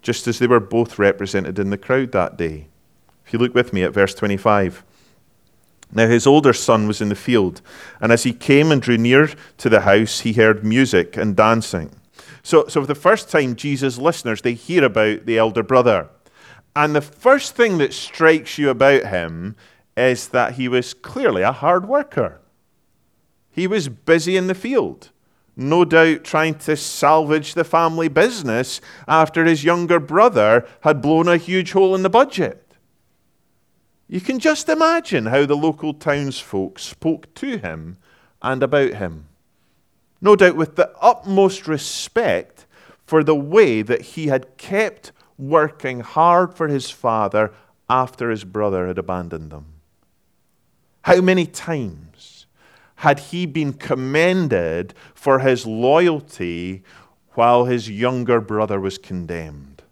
just 0.00 0.26
as 0.26 0.38
they 0.38 0.46
were 0.46 0.60
both 0.60 0.98
represented 0.98 1.58
in 1.58 1.70
the 1.70 1.78
crowd 1.78 2.12
that 2.12 2.36
day. 2.36 2.68
If 3.26 3.32
you 3.32 3.38
look 3.38 3.54
with 3.54 3.72
me 3.72 3.82
at 3.82 3.92
verse 3.92 4.14
25. 4.14 4.84
Now 5.92 6.06
his 6.06 6.26
older 6.26 6.52
son 6.52 6.86
was 6.86 7.00
in 7.00 7.08
the 7.08 7.14
field, 7.14 7.60
and 8.00 8.12
as 8.12 8.22
he 8.22 8.32
came 8.32 8.70
and 8.70 8.80
drew 8.80 8.98
near 8.98 9.30
to 9.58 9.68
the 9.68 9.80
house, 9.80 10.20
he 10.20 10.34
heard 10.34 10.64
music 10.64 11.16
and 11.16 11.34
dancing. 11.34 11.98
So, 12.42 12.66
so 12.68 12.80
for 12.82 12.86
the 12.86 12.94
first 12.94 13.30
time, 13.30 13.56
Jesus' 13.56 13.98
listeners, 13.98 14.42
they 14.42 14.54
hear 14.54 14.84
about 14.84 15.26
the 15.26 15.38
elder 15.38 15.62
brother. 15.62 16.08
And 16.76 16.94
the 16.94 17.00
first 17.00 17.56
thing 17.56 17.78
that 17.78 17.92
strikes 17.92 18.58
you 18.58 18.70
about 18.70 19.06
him 19.06 19.56
is 19.96 20.28
that 20.28 20.54
he 20.54 20.68
was 20.68 20.94
clearly 20.94 21.42
a 21.42 21.52
hard 21.52 21.88
worker. 21.88 22.40
He 23.58 23.66
was 23.66 23.88
busy 23.88 24.36
in 24.36 24.46
the 24.46 24.54
field, 24.54 25.10
no 25.56 25.84
doubt 25.84 26.22
trying 26.22 26.54
to 26.60 26.76
salvage 26.76 27.54
the 27.54 27.64
family 27.64 28.06
business 28.06 28.80
after 29.08 29.44
his 29.44 29.64
younger 29.64 29.98
brother 29.98 30.64
had 30.82 31.02
blown 31.02 31.26
a 31.26 31.38
huge 31.38 31.72
hole 31.72 31.96
in 31.96 32.04
the 32.04 32.08
budget. 32.08 32.64
You 34.06 34.20
can 34.20 34.38
just 34.38 34.68
imagine 34.68 35.26
how 35.26 35.44
the 35.44 35.56
local 35.56 35.92
townsfolk 35.92 36.78
spoke 36.78 37.34
to 37.34 37.58
him 37.58 37.96
and 38.42 38.62
about 38.62 38.94
him. 38.94 39.26
No 40.20 40.36
doubt 40.36 40.54
with 40.54 40.76
the 40.76 40.92
utmost 41.00 41.66
respect 41.66 42.64
for 43.06 43.24
the 43.24 43.34
way 43.34 43.82
that 43.82 44.02
he 44.02 44.28
had 44.28 44.56
kept 44.56 45.10
working 45.36 45.98
hard 45.98 46.54
for 46.54 46.68
his 46.68 46.92
father 46.92 47.52
after 47.90 48.30
his 48.30 48.44
brother 48.44 48.86
had 48.86 48.98
abandoned 48.98 49.50
them. 49.50 49.66
How 51.02 51.20
many 51.20 51.44
times 51.44 52.37
had 52.98 53.20
he 53.20 53.46
been 53.46 53.72
commended 53.72 54.92
for 55.14 55.38
his 55.38 55.64
loyalty 55.64 56.82
while 57.34 57.64
his 57.64 57.88
younger 57.88 58.40
brother 58.40 58.80
was 58.80 58.98
condemned? 58.98 59.82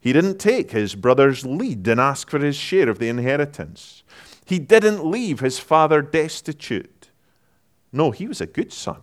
He 0.00 0.14
didn't 0.14 0.38
take 0.38 0.70
his 0.70 0.94
brother's 0.94 1.44
lead 1.44 1.86
and 1.86 2.00
ask 2.00 2.30
for 2.30 2.38
his 2.38 2.56
share 2.56 2.88
of 2.88 2.98
the 2.98 3.08
inheritance. 3.08 4.02
He 4.46 4.58
didn't 4.58 5.04
leave 5.04 5.40
his 5.40 5.58
father 5.58 6.00
destitute. 6.00 7.10
No, 7.92 8.10
he 8.10 8.26
was 8.26 8.40
a 8.40 8.46
good 8.46 8.72
son. 8.72 9.02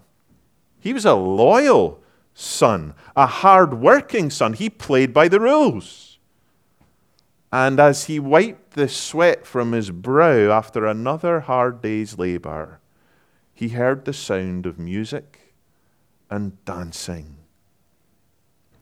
He 0.80 0.91
was 0.91 1.06
a 1.06 1.13
loyal 1.13 2.02
son, 2.34 2.95
a 3.15 3.28
hard 3.28 3.76
working 3.76 4.32
son. 4.32 4.54
He 4.54 4.71
played 4.71 5.13
by 5.13 5.28
the 5.28 5.39
rules. 5.39 6.14
And 7.56 7.80
as 7.80 8.06
he 8.06 8.20
wiped 8.20 8.72
the 8.72 8.89
sweat 8.89 9.46
from 9.46 9.72
his 9.72 9.91
brow 9.91 10.52
after 10.52 10.86
another 10.86 11.41
hard 11.41 11.82
day's 11.82 12.18
labor, 12.18 12.80
he 13.54 13.70
heard 13.70 14.04
the 14.04 14.13
sound 14.13 14.65
of 14.65 14.78
music 14.78 15.54
and 16.30 16.63
dancing 16.65 17.36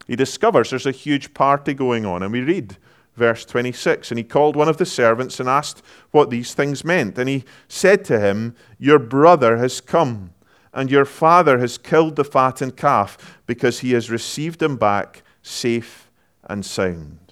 he 0.08 0.16
discovers 0.16 0.70
there's 0.70 0.86
a 0.86 0.92
huge 0.92 1.34
party 1.34 1.74
going 1.74 2.06
on, 2.06 2.24
and 2.24 2.32
we 2.32 2.42
read 2.42 2.78
verse 3.16 3.46
26 3.46 4.12
And 4.12 4.18
he 4.18 4.24
called 4.24 4.56
one 4.56 4.70
of 4.70 4.78
the 4.78 4.86
servants 4.86 5.40
and 5.40 5.48
asked 5.48 5.82
what 6.12 6.30
these 6.30 6.54
things 6.54 6.84
meant. 6.84 7.18
And 7.18 7.30
he 7.30 7.44
said 7.68 8.04
to 8.06 8.20
him, 8.20 8.56
Your 8.78 9.00
brother 9.00 9.58
has 9.58 9.80
come, 9.82 10.34
and 10.74 10.92
your 10.92 11.06
father 11.06 11.60
has 11.60 11.78
killed 11.78 12.16
the 12.16 12.24
fattened 12.24 12.76
calf, 12.76 13.40
because 13.46 13.80
he 13.80 13.94
has 13.94 14.10
received 14.10 14.62
him 14.62 14.78
back 14.78 15.24
safe 15.42 16.12
and 16.44 16.66
sound. 16.66 17.23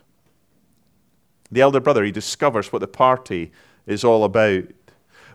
The 1.52 1.62
elder 1.62 1.80
brother, 1.80 2.04
he 2.04 2.12
discovers 2.12 2.72
what 2.72 2.80
the 2.80 2.88
party 2.88 3.52
is 3.86 4.04
all 4.04 4.24
about. 4.24 4.66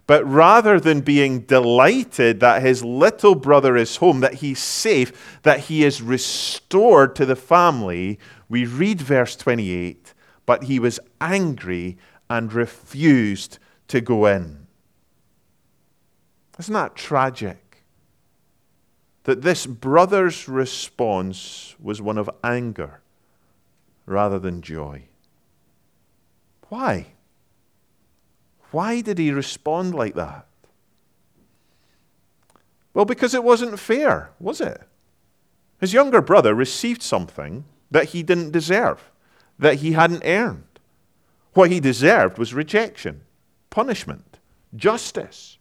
But 0.07 0.24
rather 0.24 0.79
than 0.79 1.00
being 1.00 1.40
delighted 1.40 2.40
that 2.40 2.62
his 2.62 2.85
little 2.85 3.35
brother 3.35 3.76
is 3.76 3.96
home, 3.96 4.20
that 4.20 4.35
he's 4.35 4.61
safe, 4.61 5.40
that 5.42 5.61
he 5.61 5.85
is 5.85 6.00
restored 6.00 7.16
to 7.16 7.26
the 7.26 7.37
family, 7.37 8.20
we 8.48 8.64
read 8.64 9.00
verse 9.00 9.35
28 9.35 10.14
but 10.46 10.64
he 10.64 10.79
was 10.79 11.00
angry 11.20 11.98
and 12.31 12.52
refused 12.52 13.59
to 13.88 14.00
go 14.00 14.26
in. 14.26 14.66
Isn't 16.59 16.72
that 16.72 16.94
tragic? 16.94 17.85
That 19.24 19.42
this 19.42 19.66
brother's 19.66 20.48
response 20.48 21.74
was 21.81 22.00
one 22.00 22.16
of 22.16 22.31
anger 22.42 23.00
rather 24.07 24.38
than 24.38 24.62
joy. 24.62 25.06
Why? 26.68 27.07
Why 28.70 29.00
did 29.00 29.18
he 29.18 29.31
respond 29.31 29.94
like 29.94 30.14
that? 30.14 30.46
Well, 32.92 33.05
because 33.05 33.35
it 33.35 33.44
wasn't 33.44 33.79
fair, 33.79 34.31
was 34.40 34.61
it? 34.61 34.83
His 35.81 35.92
younger 35.92 36.20
brother 36.20 36.55
received 36.55 37.02
something 37.02 37.64
that 37.90 38.07
he 38.07 38.22
didn't 38.22 38.52
deserve, 38.52 39.11
that 39.59 39.76
he 39.76 39.92
hadn't 39.92 40.24
earned. 40.24 40.64
What 41.52 41.70
he 41.70 41.81
deserved 41.81 42.38
was 42.38 42.55
rejection, 42.55 43.22
punishment, 43.70 44.38
justice. 44.74 45.59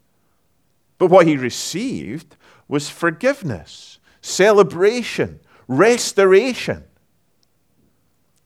But 0.97 1.09
what 1.09 1.27
he 1.27 1.37
received 1.37 2.37
was 2.67 2.89
forgiveness, 2.89 3.99
celebration, 4.21 5.39
restoration. 5.67 6.85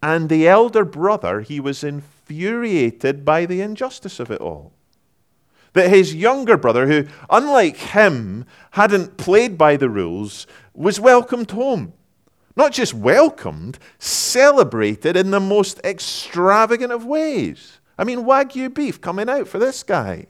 And 0.01 0.29
the 0.29 0.47
elder 0.47 0.85
brother, 0.85 1.41
he 1.41 1.59
was 1.59 1.83
in 1.83 2.01
infuriated 2.29 3.25
by 3.25 3.45
the 3.45 3.61
injustice 3.61 4.19
of 4.19 4.29
it 4.29 4.41
all. 4.41 4.71
That 5.73 5.89
his 5.89 6.15
younger 6.15 6.57
brother, 6.57 6.87
who, 6.87 7.07
unlike 7.29 7.77
him, 7.77 8.45
hadn't 8.71 9.17
played 9.17 9.57
by 9.57 9.77
the 9.77 9.89
rules, 9.89 10.47
was 10.73 10.99
welcomed 10.99 11.51
home. 11.51 11.93
Not 12.55 12.71
just 12.71 12.93
welcomed, 12.93 13.79
celebrated 13.99 15.15
in 15.15 15.31
the 15.31 15.39
most 15.39 15.79
extravagant 15.83 16.91
of 16.91 17.05
ways. 17.05 17.79
I 17.97 18.03
mean, 18.03 18.19
Wagyu 18.19 18.73
beef 18.73 18.99
coming 18.99 19.29
out 19.29 19.47
for 19.47 19.59
this 19.59 19.83
guy. 19.83 20.27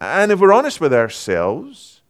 And 0.00 0.30
if 0.30 0.40
we're 0.40 0.52
honest 0.52 0.80
with 0.80 0.92
ourselves, 0.92 2.02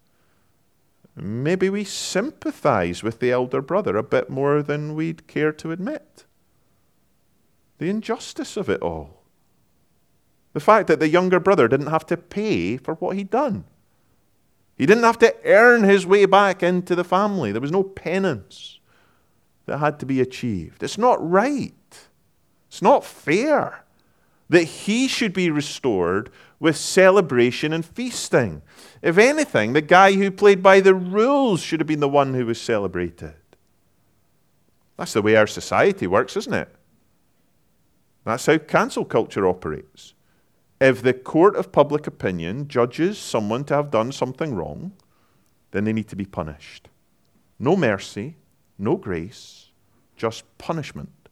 maybe 1.14 1.68
we 1.68 1.85
sympathize 1.85 3.02
with 3.02 3.20
the 3.20 3.30
elder 3.30 3.61
brother 3.61 3.96
a 3.96 4.02
bit 4.02 4.28
more 4.28 4.62
than 4.62 4.94
we'd 4.94 5.26
care 5.28 5.52
to 5.52 5.70
admit. 5.70 6.25
The 7.78 7.90
injustice 7.90 8.56
of 8.56 8.68
it 8.68 8.82
all. 8.82 9.22
The 10.52 10.60
fact 10.60 10.88
that 10.88 11.00
the 11.00 11.08
younger 11.08 11.38
brother 11.38 11.68
didn't 11.68 11.88
have 11.88 12.06
to 12.06 12.16
pay 12.16 12.76
for 12.76 12.94
what 12.94 13.16
he'd 13.16 13.30
done. 13.30 13.64
He 14.76 14.86
didn't 14.86 15.04
have 15.04 15.18
to 15.18 15.34
earn 15.44 15.84
his 15.84 16.06
way 16.06 16.26
back 16.26 16.62
into 16.62 16.94
the 16.94 17.04
family. 17.04 17.52
There 17.52 17.60
was 17.60 17.72
no 17.72 17.82
penance 17.82 18.78
that 19.66 19.78
had 19.78 19.98
to 20.00 20.06
be 20.06 20.20
achieved. 20.20 20.82
It's 20.82 20.98
not 20.98 21.18
right. 21.28 21.74
It's 22.68 22.82
not 22.82 23.04
fair 23.04 23.84
that 24.48 24.62
he 24.62 25.08
should 25.08 25.32
be 25.32 25.50
restored 25.50 26.30
with 26.60 26.76
celebration 26.76 27.72
and 27.72 27.84
feasting. 27.84 28.62
If 29.02 29.18
anything, 29.18 29.72
the 29.72 29.80
guy 29.80 30.12
who 30.12 30.30
played 30.30 30.62
by 30.62 30.80
the 30.80 30.94
rules 30.94 31.60
should 31.60 31.80
have 31.80 31.86
been 31.86 32.00
the 32.00 32.08
one 32.08 32.34
who 32.34 32.46
was 32.46 32.60
celebrated. 32.60 33.34
That's 34.96 35.12
the 35.12 35.22
way 35.22 35.36
our 35.36 35.46
society 35.46 36.06
works, 36.06 36.36
isn't 36.36 36.54
it? 36.54 36.68
That's 38.26 38.46
how 38.46 38.58
cancel 38.58 39.04
culture 39.04 39.46
operates. 39.46 40.14
If 40.80 41.00
the 41.00 41.14
court 41.14 41.54
of 41.54 41.70
public 41.70 42.08
opinion 42.08 42.66
judges 42.66 43.18
someone 43.18 43.62
to 43.66 43.74
have 43.74 43.92
done 43.92 44.10
something 44.10 44.52
wrong, 44.52 44.94
then 45.70 45.84
they 45.84 45.92
need 45.92 46.08
to 46.08 46.16
be 46.16 46.24
punished. 46.24 46.88
No 47.60 47.76
mercy, 47.76 48.34
no 48.80 48.96
grace, 48.96 49.70
just 50.16 50.42
punishment 50.58 51.28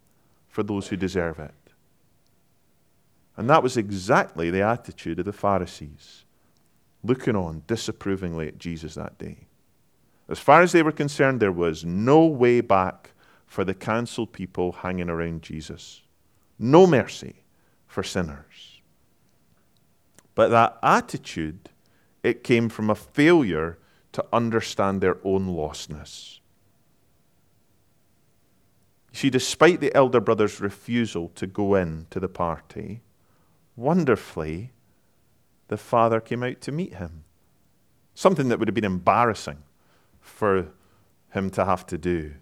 for 0.47 0.63
those 0.63 0.87
who 0.87 0.97
deserve 0.97 1.41
it. 1.41 1.53
And 3.37 3.51
that 3.51 3.65
was 3.65 3.77
exactly 3.77 4.51
the 4.51 4.63
attitude 4.63 5.19
of 5.19 5.25
the 5.25 5.33
Pharisees, 5.33 6.25
looking 7.03 7.35
on 7.35 7.65
disapprovingly 7.67 8.47
at 8.47 8.59
Jesus 8.59 8.95
that 8.95 9.19
day. 9.19 9.49
As 10.29 10.39
far 10.39 10.63
as 10.63 10.71
they 10.71 10.85
were 10.85 10.93
concerned, 10.93 11.41
there 11.41 11.51
was 11.51 11.85
no 11.85 12.25
way 12.25 12.61
back 12.61 13.11
for 13.47 13.65
the 13.65 13.75
cancelled 13.75 14.33
people 14.33 14.71
hanging 14.71 15.11
around 15.11 15.43
Jesus. 15.43 16.04
No 16.59 16.87
mercy 16.87 17.45
for 17.87 18.03
sinners. 18.03 18.81
But 20.35 20.49
that 20.49 20.79
attitude, 20.83 21.71
it 22.23 22.45
came 22.45 22.69
from 22.69 22.91
a 22.91 22.95
failure 22.95 23.79
to 24.13 24.25
understand 24.33 25.01
their 25.01 25.19
own 25.25 25.47
lostness. 25.47 26.41
You 29.13 29.19
see, 29.19 29.31
despite 29.31 29.81
the 29.81 29.95
elder 29.95 30.21
brother's 30.21 30.61
refusal 30.61 31.31
to 31.37 31.47
go 31.47 31.77
in 31.77 32.07
to 32.11 32.19
the 32.19 32.29
party, 32.29 33.03
wonderfully, 33.77 34.73
the 35.69 35.77
father 35.77 36.21
came 36.21 36.43
out 36.43 36.61
to 36.63 36.73
meet 36.73 36.95
him. 36.95 37.25
Something 38.15 38.49
that 38.49 38.59
would 38.59 38.69
have 38.69 38.75
been 38.75 38.85
embarrassing 38.85 39.63
for 40.21 40.69
him 41.31 41.51
to 41.51 41.65
have 41.65 41.87
to 41.87 41.99
do. 41.99 42.35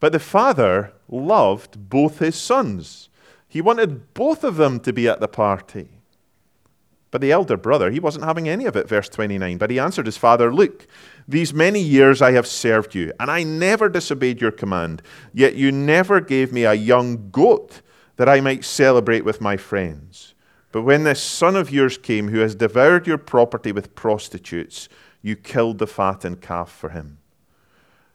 But 0.00 0.12
the 0.12 0.18
father 0.18 0.92
loved 1.12 1.88
both 1.88 2.18
his 2.18 2.36
sons. 2.36 3.08
He 3.46 3.60
wanted 3.60 4.14
both 4.14 4.42
of 4.42 4.56
them 4.56 4.80
to 4.80 4.92
be 4.92 5.08
at 5.08 5.20
the 5.20 5.28
party. 5.28 5.90
But 7.12 7.20
the 7.20 7.30
elder 7.30 7.58
brother, 7.58 7.90
he 7.90 8.00
wasn't 8.00 8.24
having 8.24 8.48
any 8.48 8.64
of 8.64 8.74
it, 8.74 8.88
verse 8.88 9.08
29. 9.10 9.58
But 9.58 9.70
he 9.70 9.78
answered 9.78 10.06
his 10.06 10.16
father, 10.16 10.52
Look, 10.52 10.86
these 11.28 11.52
many 11.52 11.80
years 11.80 12.22
I 12.22 12.32
have 12.32 12.46
served 12.46 12.94
you, 12.94 13.12
and 13.20 13.30
I 13.30 13.42
never 13.42 13.90
disobeyed 13.90 14.40
your 14.40 14.50
command, 14.50 15.02
yet 15.34 15.54
you 15.54 15.70
never 15.70 16.20
gave 16.20 16.52
me 16.52 16.64
a 16.64 16.72
young 16.72 17.30
goat 17.30 17.82
that 18.16 18.30
I 18.30 18.40
might 18.40 18.64
celebrate 18.64 19.26
with 19.26 19.42
my 19.42 19.58
friends. 19.58 20.34
But 20.72 20.82
when 20.82 21.04
this 21.04 21.22
son 21.22 21.54
of 21.54 21.70
yours 21.70 21.98
came, 21.98 22.28
who 22.28 22.38
has 22.38 22.54
devoured 22.54 23.06
your 23.06 23.18
property 23.18 23.72
with 23.72 23.94
prostitutes, 23.94 24.88
you 25.20 25.36
killed 25.36 25.78
the 25.78 25.86
fattened 25.86 26.40
calf 26.40 26.70
for 26.70 26.88
him. 26.88 27.18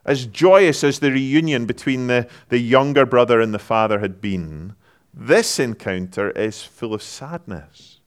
As 0.08 0.26
joyous 0.26 0.86
as 0.86 1.00
the 1.00 1.12
reunion 1.12 1.66
between 1.66 2.08
the, 2.08 2.28
the 2.48 2.60
younger 2.60 3.06
brother 3.06 3.42
and 3.42 3.54
the 3.54 3.60
father 3.60 4.00
had 4.00 4.22
been, 4.22 4.74
this 5.14 5.60
encounter 5.60 6.32
is 6.32 6.64
full 6.64 6.94
of 6.94 7.04
sadness. 7.04 8.00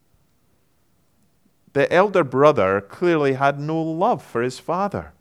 The 1.75 1.93
elder 1.93 2.25
brother 2.25 2.81
clearly 2.81 3.35
had 3.35 3.61
no 3.61 3.81
love 3.81 4.25
for 4.25 4.41
his 4.41 4.59
father. 4.59 5.13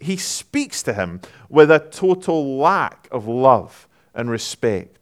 He 0.00 0.16
speaks 0.16 0.82
to 0.84 0.94
him 0.94 1.20
with 1.48 1.70
a 1.70 1.80
total 1.80 2.56
lack 2.56 3.08
of 3.10 3.26
love 3.26 3.88
and 4.14 4.30
respect. 4.30 4.96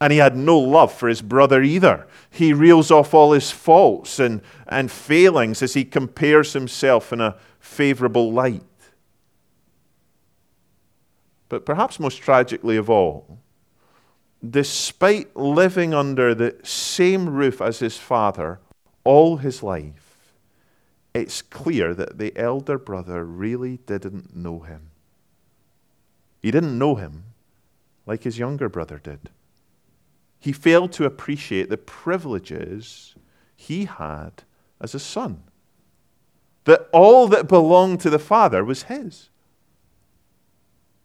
And 0.00 0.12
he 0.12 0.18
had 0.18 0.36
no 0.36 0.58
love 0.58 0.92
for 0.92 1.08
his 1.08 1.22
brother 1.22 1.62
either. 1.62 2.06
He 2.30 2.52
reels 2.52 2.90
off 2.90 3.14
all 3.14 3.32
his 3.32 3.50
faults 3.50 4.18
and, 4.18 4.42
and 4.68 4.90
failings 4.90 5.62
as 5.62 5.74
he 5.74 5.84
compares 5.84 6.52
himself 6.52 7.12
in 7.12 7.20
a 7.20 7.36
favorable 7.58 8.30
light. 8.30 8.62
But 11.48 11.66
perhaps 11.66 12.00
most 12.00 12.16
tragically 12.16 12.76
of 12.76 12.88
all, 12.88 13.38
despite 14.48 15.36
living 15.36 15.94
under 15.94 16.34
the 16.34 16.56
same 16.62 17.28
roof 17.28 17.60
as 17.60 17.78
his 17.78 17.96
father 17.96 18.60
all 19.04 19.38
his 19.38 19.62
life, 19.62 20.32
it's 21.14 21.42
clear 21.42 21.94
that 21.94 22.18
the 22.18 22.36
elder 22.36 22.78
brother 22.78 23.24
really 23.24 23.78
didn't 23.86 24.34
know 24.34 24.60
him. 24.60 24.90
He 26.42 26.50
didn't 26.50 26.78
know 26.78 26.96
him 26.96 27.24
like 28.06 28.24
his 28.24 28.38
younger 28.38 28.68
brother 28.68 28.98
did. 28.98 29.30
He 30.40 30.52
failed 30.52 30.92
to 30.92 31.06
appreciate 31.06 31.70
the 31.70 31.78
privileges 31.78 33.14
he 33.56 33.86
had 33.86 34.42
as 34.80 34.94
a 34.94 34.98
son. 34.98 35.44
That 36.64 36.88
all 36.92 37.28
that 37.28 37.48
belonged 37.48 38.00
to 38.00 38.10
the 38.10 38.18
father 38.18 38.64
was 38.64 38.84
his. 38.84 39.30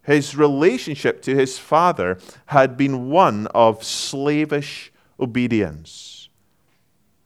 His 0.04 0.36
relationship 0.36 1.22
to 1.24 1.36
his 1.36 1.60
father 1.60 2.18
had 2.48 2.78
been 2.78 3.10
one 3.10 3.48
of 3.48 3.84
slavish 3.84 4.92
obedience. 5.20 6.30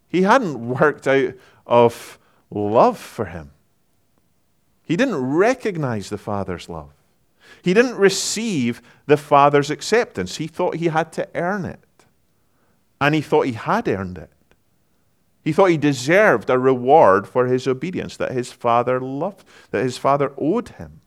He 0.07 0.23
hadn't 0.23 0.67
worked 0.67 1.07
out 1.07 1.33
of 1.65 2.19
love 2.49 2.97
for 2.97 3.25
him. 3.25 3.51
He 4.83 4.97
didn't 4.97 5.15
recognize 5.15 6.09
the 6.09 6.17
father's 6.17 6.67
love. 6.67 6.91
He 7.61 7.73
didn't 7.73 7.95
receive 7.95 8.81
the 9.05 9.17
father's 9.17 9.69
acceptance. 9.69 10.37
He 10.37 10.47
thought 10.47 10.75
he 10.75 10.87
had 10.87 11.13
to 11.13 11.27
earn 11.35 11.65
it 11.65 11.79
and 13.03 13.13
he 13.13 13.21
thought 13.21 13.47
he 13.47 13.51
had 13.51 13.87
earned 13.89 14.17
it. 14.17 14.31
He 15.43 15.51
thought 15.51 15.65
he 15.65 15.77
deserved 15.77 16.49
a 16.49 16.57
reward 16.57 17.27
for 17.27 17.47
his 17.47 17.67
obedience, 17.67 18.15
that 18.15 18.31
his 18.31 18.53
father 18.53 19.01
loved, 19.01 19.45
that 19.71 19.83
his 19.83 19.97
father 19.97 20.31
owed 20.37 20.69
him. 20.69 21.01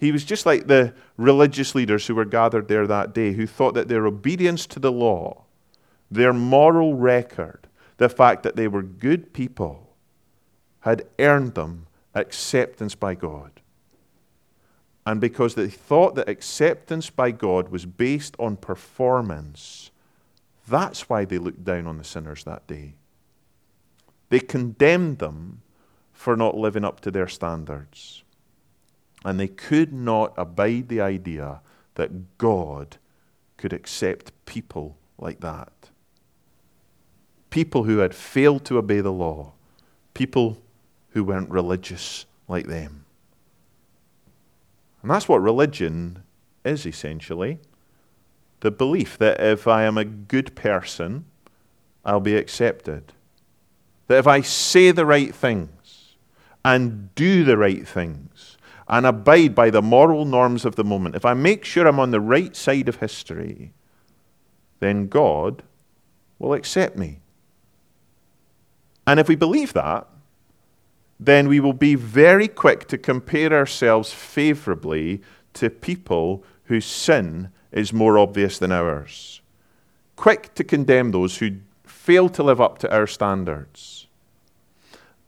He 0.00 0.12
was 0.12 0.24
just 0.24 0.46
like 0.46 0.66
the 0.66 0.94
religious 1.18 1.74
leaders 1.74 2.06
who 2.06 2.14
were 2.14 2.24
gathered 2.24 2.68
there 2.68 2.86
that 2.86 3.12
day, 3.12 3.34
who 3.34 3.46
thought 3.46 3.74
that 3.74 3.88
their 3.88 4.06
obedience 4.06 4.66
to 4.68 4.78
the 4.78 4.90
law, 4.90 5.44
their 6.10 6.32
moral 6.32 6.94
record, 6.94 7.66
the 7.98 8.08
fact 8.08 8.42
that 8.42 8.56
they 8.56 8.66
were 8.66 8.82
good 8.82 9.34
people, 9.34 9.90
had 10.80 11.06
earned 11.18 11.54
them 11.54 11.86
acceptance 12.14 12.94
by 12.94 13.14
God. 13.14 13.50
And 15.04 15.20
because 15.20 15.54
they 15.54 15.68
thought 15.68 16.14
that 16.14 16.30
acceptance 16.30 17.10
by 17.10 17.30
God 17.30 17.68
was 17.68 17.84
based 17.84 18.34
on 18.38 18.56
performance, 18.56 19.90
that's 20.66 21.10
why 21.10 21.26
they 21.26 21.36
looked 21.36 21.64
down 21.64 21.86
on 21.86 21.98
the 21.98 22.04
sinners 22.04 22.44
that 22.44 22.66
day. 22.66 22.94
They 24.30 24.40
condemned 24.40 25.18
them 25.18 25.60
for 26.14 26.36
not 26.36 26.56
living 26.56 26.86
up 26.86 27.00
to 27.00 27.10
their 27.10 27.28
standards. 27.28 28.22
And 29.24 29.38
they 29.38 29.48
could 29.48 29.92
not 29.92 30.32
abide 30.36 30.88
the 30.88 31.00
idea 31.00 31.60
that 31.94 32.38
God 32.38 32.96
could 33.56 33.72
accept 33.72 34.32
people 34.46 34.96
like 35.18 35.40
that. 35.40 35.72
People 37.50 37.84
who 37.84 37.98
had 37.98 38.14
failed 38.14 38.64
to 38.66 38.78
obey 38.78 39.00
the 39.00 39.12
law, 39.12 39.52
people 40.14 40.62
who 41.10 41.24
weren't 41.24 41.50
religious 41.50 42.24
like 42.48 42.66
them. 42.66 43.04
And 45.02 45.10
that's 45.10 45.28
what 45.28 45.42
religion 45.42 46.22
is 46.64 46.86
essentially 46.86 47.58
the 48.60 48.70
belief 48.70 49.16
that 49.18 49.40
if 49.40 49.66
I 49.66 49.84
am 49.84 49.96
a 49.96 50.04
good 50.04 50.54
person, 50.54 51.24
I'll 52.04 52.20
be 52.20 52.36
accepted. 52.36 53.12
That 54.06 54.18
if 54.18 54.26
I 54.26 54.42
say 54.42 54.90
the 54.90 55.06
right 55.06 55.34
things 55.34 56.16
and 56.64 57.14
do 57.14 57.42
the 57.44 57.56
right 57.56 57.86
things 57.86 58.49
and 58.90 59.06
abide 59.06 59.54
by 59.54 59.70
the 59.70 59.80
moral 59.80 60.24
norms 60.24 60.64
of 60.64 60.74
the 60.74 60.84
moment, 60.84 61.14
if 61.14 61.24
I 61.24 61.32
make 61.32 61.64
sure 61.64 61.86
I'm 61.86 62.00
on 62.00 62.10
the 62.10 62.20
right 62.20 62.54
side 62.56 62.88
of 62.88 62.96
history, 62.96 63.72
then 64.80 65.06
God 65.06 65.62
will 66.40 66.52
accept 66.52 66.98
me. 66.98 67.20
And 69.06 69.20
if 69.20 69.28
we 69.28 69.36
believe 69.36 69.74
that, 69.74 70.08
then 71.20 71.46
we 71.46 71.60
will 71.60 71.72
be 71.72 71.94
very 71.94 72.48
quick 72.48 72.88
to 72.88 72.98
compare 72.98 73.52
ourselves 73.52 74.12
favorably 74.12 75.22
to 75.54 75.70
people 75.70 76.42
whose 76.64 76.84
sin 76.84 77.50
is 77.70 77.92
more 77.92 78.18
obvious 78.18 78.58
than 78.58 78.72
ours. 78.72 79.40
Quick 80.16 80.52
to 80.54 80.64
condemn 80.64 81.12
those 81.12 81.38
who 81.38 81.58
fail 81.84 82.28
to 82.30 82.42
live 82.42 82.60
up 82.60 82.78
to 82.78 82.92
our 82.92 83.06
standards. 83.06 84.08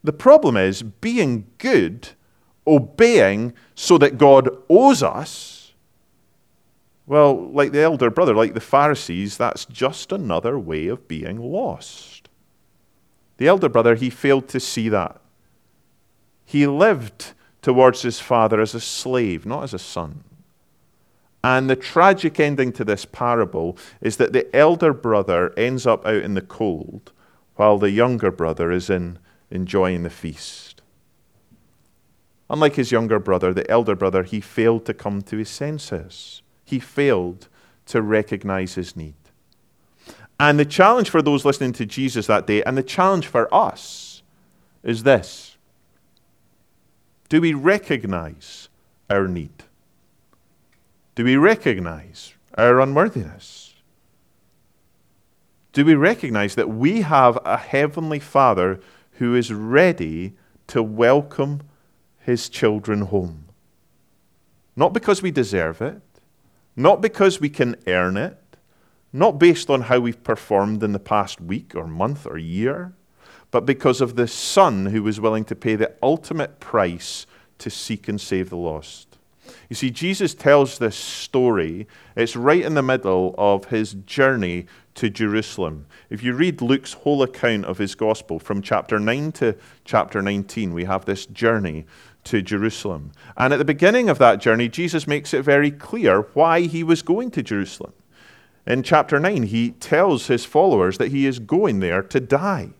The 0.02 0.12
problem 0.12 0.56
is 0.56 0.82
being 0.82 1.46
good, 1.58 2.08
obeying 2.66 3.52
so 3.74 3.98
that 3.98 4.18
God 4.18 4.48
owes 4.68 5.02
us. 5.02 5.72
Well, 7.06 7.50
like 7.50 7.72
the 7.72 7.82
elder 7.82 8.10
brother, 8.10 8.34
like 8.34 8.54
the 8.54 8.60
Pharisees, 8.60 9.36
that's 9.36 9.64
just 9.64 10.12
another 10.12 10.58
way 10.58 10.86
of 10.86 11.08
being 11.08 11.38
lost. 11.38 12.28
The 13.38 13.48
elder 13.48 13.68
brother, 13.68 13.96
he 13.96 14.08
failed 14.08 14.48
to 14.48 14.60
see 14.60 14.88
that. 14.88 15.20
He 16.44 16.66
lived 16.66 17.32
towards 17.60 18.02
his 18.02 18.20
father 18.20 18.60
as 18.60 18.74
a 18.74 18.80
slave, 18.80 19.44
not 19.44 19.64
as 19.64 19.74
a 19.74 19.78
son. 19.78 20.24
And 21.44 21.68
the 21.68 21.76
tragic 21.76 22.38
ending 22.38 22.72
to 22.74 22.84
this 22.84 23.04
parable 23.04 23.76
is 24.00 24.16
that 24.18 24.32
the 24.32 24.54
elder 24.54 24.92
brother 24.92 25.52
ends 25.56 25.86
up 25.86 26.06
out 26.06 26.22
in 26.22 26.34
the 26.34 26.40
cold 26.40 27.12
while 27.56 27.78
the 27.78 27.90
younger 27.90 28.30
brother 28.30 28.70
is 28.70 28.88
in 28.88 29.18
enjoying 29.50 30.02
the 30.02 30.10
feast. 30.10 30.71
Unlike 32.50 32.76
his 32.76 32.92
younger 32.92 33.18
brother, 33.18 33.54
the 33.54 33.68
elder 33.70 33.94
brother, 33.94 34.22
he 34.22 34.40
failed 34.40 34.84
to 34.86 34.94
come 34.94 35.22
to 35.22 35.38
his 35.38 35.48
senses. 35.48 36.42
He 36.64 36.78
failed 36.78 37.48
to 37.86 38.02
recognize 38.02 38.74
his 38.74 38.96
need. 38.96 39.14
And 40.38 40.58
the 40.58 40.64
challenge 40.64 41.08
for 41.08 41.22
those 41.22 41.44
listening 41.44 41.72
to 41.74 41.86
Jesus 41.86 42.26
that 42.26 42.46
day, 42.46 42.62
and 42.64 42.76
the 42.76 42.82
challenge 42.82 43.26
for 43.26 43.52
us, 43.54 44.22
is 44.82 45.04
this 45.04 45.56
Do 47.28 47.40
we 47.40 47.54
recognize 47.54 48.68
our 49.08 49.28
need? 49.28 49.64
Do 51.14 51.24
we 51.24 51.36
recognize 51.36 52.34
our 52.56 52.80
unworthiness? 52.80 53.74
Do 55.72 55.84
we 55.84 55.94
recognize 55.94 56.54
that 56.54 56.68
we 56.68 57.02
have 57.02 57.38
a 57.44 57.56
heavenly 57.56 58.18
Father 58.18 58.80
who 59.12 59.34
is 59.34 59.52
ready 59.52 60.34
to 60.66 60.82
welcome 60.82 61.62
his 62.24 62.48
children 62.48 63.02
home? 63.02 63.46
Not 64.76 64.92
because 64.92 65.22
we 65.22 65.30
deserve 65.30 65.82
it, 65.82 66.00
not 66.76 67.00
because 67.00 67.40
we 67.40 67.50
can 67.50 67.76
earn 67.86 68.16
it, 68.16 68.38
not 69.12 69.38
based 69.38 69.68
on 69.68 69.82
how 69.82 70.00
we've 70.00 70.22
performed 70.24 70.82
in 70.82 70.92
the 70.92 70.98
past 70.98 71.40
week 71.40 71.74
or 71.74 71.86
month 71.86 72.26
or 72.26 72.38
year, 72.38 72.94
but 73.50 73.66
because 73.66 74.00
of 74.00 74.16
the 74.16 74.26
Son 74.26 74.86
who 74.86 75.02
was 75.02 75.20
willing 75.20 75.44
to 75.44 75.54
pay 75.54 75.76
the 75.76 75.92
ultimate 76.02 76.58
price 76.58 77.26
to 77.58 77.68
seek 77.68 78.08
and 78.08 78.20
save 78.20 78.48
the 78.48 78.56
lost. 78.56 79.18
You 79.68 79.76
see, 79.76 79.90
Jesus 79.90 80.34
tells 80.34 80.78
this 80.78 80.96
story. 80.96 81.86
It's 82.16 82.36
right 82.36 82.62
in 82.62 82.74
the 82.74 82.82
middle 82.82 83.34
of 83.36 83.66
his 83.66 83.94
journey 84.06 84.66
to 84.94 85.10
Jerusalem. 85.10 85.86
If 86.10 86.22
you 86.22 86.34
read 86.34 86.62
Luke's 86.62 86.92
whole 86.92 87.22
account 87.22 87.64
of 87.64 87.78
his 87.78 87.94
gospel 87.94 88.38
from 88.38 88.62
chapter 88.62 88.98
9 88.98 89.32
to 89.32 89.56
chapter 89.84 90.22
19, 90.22 90.72
we 90.72 90.84
have 90.84 91.04
this 91.04 91.26
journey 91.26 91.86
to 92.24 92.42
Jerusalem. 92.42 93.12
And 93.36 93.52
at 93.52 93.56
the 93.56 93.64
beginning 93.64 94.08
of 94.08 94.18
that 94.18 94.40
journey, 94.40 94.68
Jesus 94.68 95.06
makes 95.06 95.34
it 95.34 95.42
very 95.42 95.70
clear 95.70 96.22
why 96.34 96.62
he 96.62 96.82
was 96.82 97.02
going 97.02 97.30
to 97.32 97.42
Jerusalem. 97.42 97.92
In 98.66 98.82
chapter 98.82 99.18
9, 99.18 99.44
he 99.44 99.72
tells 99.72 100.28
his 100.28 100.44
followers 100.44 100.98
that 100.98 101.10
he 101.10 101.26
is 101.26 101.38
going 101.38 101.80
there 101.80 102.02
to 102.02 102.20
die. 102.20 102.70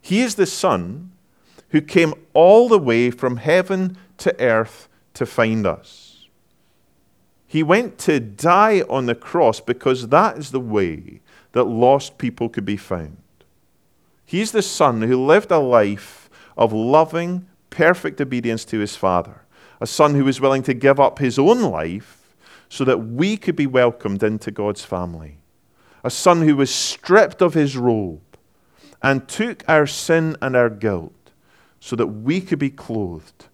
He 0.00 0.20
is 0.20 0.34
the 0.34 0.46
Son 0.46 1.12
who 1.70 1.80
came 1.80 2.14
all 2.34 2.68
the 2.68 2.78
way 2.78 3.10
from 3.10 3.36
heaven 3.36 3.96
to 4.18 4.38
earth 4.40 4.88
to 5.14 5.26
find 5.26 5.66
us. 5.66 6.26
He 7.46 7.62
went 7.62 7.98
to 8.00 8.20
die 8.20 8.82
on 8.88 9.06
the 9.06 9.14
cross 9.14 9.60
because 9.60 10.08
that 10.08 10.36
is 10.36 10.50
the 10.50 10.60
way 10.60 11.20
that 11.52 11.64
lost 11.64 12.18
people 12.18 12.48
could 12.48 12.64
be 12.64 12.76
found. 12.76 13.16
He's 14.24 14.52
the 14.52 14.62
Son 14.62 15.02
who 15.02 15.24
lived 15.24 15.50
a 15.50 15.58
life 15.58 16.28
of 16.56 16.72
loving, 16.72 17.46
perfect 17.70 18.20
obedience 18.20 18.64
to 18.66 18.78
his 18.78 18.96
Father, 18.96 19.42
a 19.80 19.86
Son 19.86 20.14
who 20.14 20.24
was 20.24 20.40
willing 20.40 20.62
to 20.64 20.74
give 20.74 20.98
up 20.98 21.18
his 21.18 21.38
own 21.38 21.62
life 21.62 22.34
so 22.68 22.84
that 22.84 22.98
we 22.98 23.36
could 23.36 23.56
be 23.56 23.66
welcomed 23.66 24.22
into 24.22 24.50
God's 24.50 24.84
family, 24.84 25.38
a 26.04 26.10
Son 26.10 26.42
who 26.42 26.56
was 26.56 26.74
stripped 26.74 27.40
of 27.40 27.54
his 27.54 27.76
robe 27.76 28.20
and 29.02 29.28
took 29.28 29.62
our 29.68 29.86
sin 29.86 30.36
and 30.42 30.56
our 30.56 30.70
guilt 30.70 31.12
so 31.80 31.96
that 31.96 32.08
we 32.08 32.40
could 32.40 32.58
be 32.58 32.70
clothed 32.70 33.46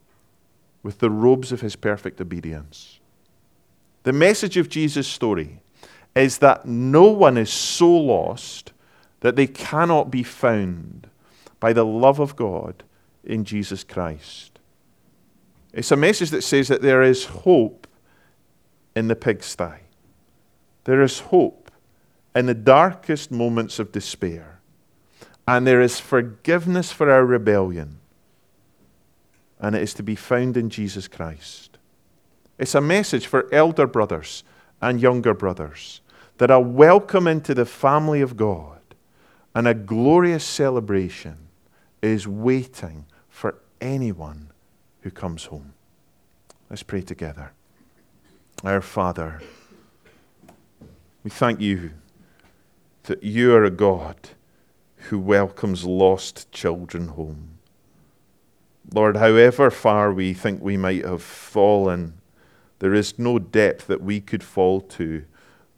with 0.82 0.98
the 0.98 1.10
robes 1.10 1.52
of 1.52 1.60
his 1.60 1.76
perfect 1.76 2.20
obedience. 2.20 2.98
The 4.02 4.12
message 4.12 4.56
of 4.56 4.68
Jesus' 4.68 5.08
story 5.08 5.60
is 6.14 6.38
that 6.38 6.66
no 6.66 7.04
one 7.04 7.36
is 7.36 7.50
so 7.50 7.90
lost 7.90 8.72
that 9.20 9.36
they 9.36 9.46
cannot 9.46 10.10
be 10.10 10.22
found 10.22 11.08
by 11.58 11.72
the 11.72 11.84
love 11.84 12.20
of 12.20 12.36
God 12.36 12.82
in 13.26 13.44
Jesus 13.44 13.84
Christ. 13.84 14.58
It's 15.72 15.90
a 15.90 15.96
message 15.96 16.30
that 16.30 16.42
says 16.42 16.68
that 16.68 16.82
there 16.82 17.02
is 17.02 17.24
hope 17.24 17.86
in 18.94 19.08
the 19.08 19.16
pigsty. 19.16 19.80
There 20.84 21.02
is 21.02 21.20
hope 21.20 21.70
in 22.34 22.46
the 22.46 22.54
darkest 22.54 23.30
moments 23.30 23.78
of 23.78 23.92
despair. 23.92 24.60
And 25.46 25.66
there 25.66 25.80
is 25.80 26.00
forgiveness 26.00 26.92
for 26.92 27.10
our 27.10 27.24
rebellion 27.24 27.98
and 29.60 29.74
it 29.74 29.82
is 29.82 29.94
to 29.94 30.02
be 30.02 30.14
found 30.14 30.56
in 30.56 30.68
Jesus 30.68 31.08
Christ. 31.08 31.78
It's 32.58 32.74
a 32.74 32.80
message 32.80 33.26
for 33.26 33.52
elder 33.52 33.86
brothers 33.86 34.44
and 34.82 35.00
younger 35.00 35.32
brothers 35.32 36.02
that 36.36 36.50
are 36.50 36.60
welcome 36.60 37.26
into 37.26 37.54
the 37.54 37.64
family 37.64 38.20
of 38.20 38.36
God 38.36 38.80
and 39.54 39.66
a 39.66 39.74
glorious 39.74 40.44
celebration 40.44 41.48
is 42.02 42.28
waiting 42.28 43.06
for 43.34 43.56
anyone 43.80 44.48
who 45.00 45.10
comes 45.10 45.46
home. 45.46 45.74
Let's 46.70 46.84
pray 46.84 47.02
together. 47.02 47.50
Our 48.62 48.80
Father, 48.80 49.42
we 51.24 51.30
thank 51.30 51.60
you 51.60 51.90
that 53.02 53.24
you 53.24 53.52
are 53.52 53.64
a 53.64 53.72
God 53.72 54.16
who 55.08 55.18
welcomes 55.18 55.84
lost 55.84 56.50
children 56.52 57.08
home. 57.08 57.58
Lord, 58.92 59.16
however 59.16 59.68
far 59.68 60.12
we 60.12 60.32
think 60.32 60.62
we 60.62 60.76
might 60.76 61.04
have 61.04 61.22
fallen, 61.22 62.20
there 62.78 62.94
is 62.94 63.18
no 63.18 63.40
depth 63.40 63.88
that 63.88 64.00
we 64.00 64.20
could 64.20 64.44
fall 64.44 64.80
to 64.80 65.24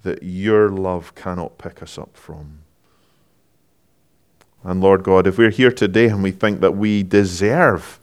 that 0.03 0.23
your 0.23 0.69
love 0.69 1.14
cannot 1.14 1.57
pick 1.57 1.83
us 1.83 1.97
up 1.97 2.19
from. 2.19 2.66
And 4.67 4.81
Lord 4.81 5.05
God, 5.05 5.29
if 5.29 5.39
we're 5.39 5.51
here 5.51 5.71
today 5.71 6.09
and 6.09 6.25
we 6.25 6.33
think 6.33 6.61
that 6.61 6.77
we 6.77 7.05
deserve 7.05 8.01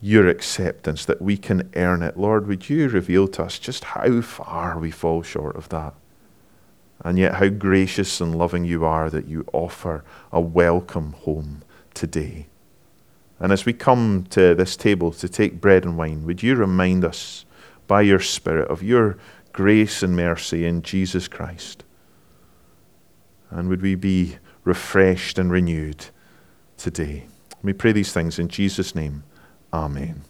your 0.00 0.26
acceptance, 0.26 1.04
that 1.04 1.22
we 1.22 1.36
can 1.36 1.70
earn 1.76 2.02
it, 2.02 2.16
Lord, 2.16 2.48
would 2.48 2.68
you 2.68 2.88
reveal 2.88 3.28
to 3.28 3.44
us 3.44 3.60
just 3.60 3.84
how 3.84 4.20
far 4.20 4.80
we 4.80 4.90
fall 4.90 5.22
short 5.22 5.54
of 5.54 5.68
that? 5.68 5.94
And 7.04 7.20
yet, 7.20 7.34
how 7.34 7.50
gracious 7.50 8.20
and 8.20 8.36
loving 8.36 8.64
you 8.64 8.84
are 8.84 9.08
that 9.10 9.28
you 9.28 9.46
offer 9.52 10.02
a 10.32 10.40
welcome 10.40 11.12
home 11.12 11.62
today. 11.94 12.48
And 13.38 13.52
as 13.52 13.64
we 13.64 13.72
come 13.72 14.26
to 14.30 14.56
this 14.56 14.76
table 14.76 15.12
to 15.12 15.28
take 15.28 15.60
bread 15.60 15.84
and 15.84 15.96
wine, 15.96 16.26
would 16.26 16.42
you 16.42 16.56
remind 16.56 17.04
us 17.04 17.44
by 17.86 18.00
your 18.00 18.18
Spirit 18.18 18.66
of 18.68 18.82
your 18.82 19.16
grace 19.52 20.02
and 20.02 20.16
mercy 20.16 20.66
in 20.66 20.82
Jesus 20.82 21.28
Christ? 21.28 21.84
And 23.50 23.68
would 23.68 23.82
we 23.82 23.94
be 23.94 24.38
refreshed 24.64 25.38
and 25.38 25.50
renewed 25.50 26.06
today? 26.76 27.26
We 27.62 27.72
pray 27.72 27.92
these 27.92 28.12
things 28.12 28.38
in 28.38 28.48
Jesus' 28.48 28.94
name. 28.94 29.24
Amen. 29.72 30.22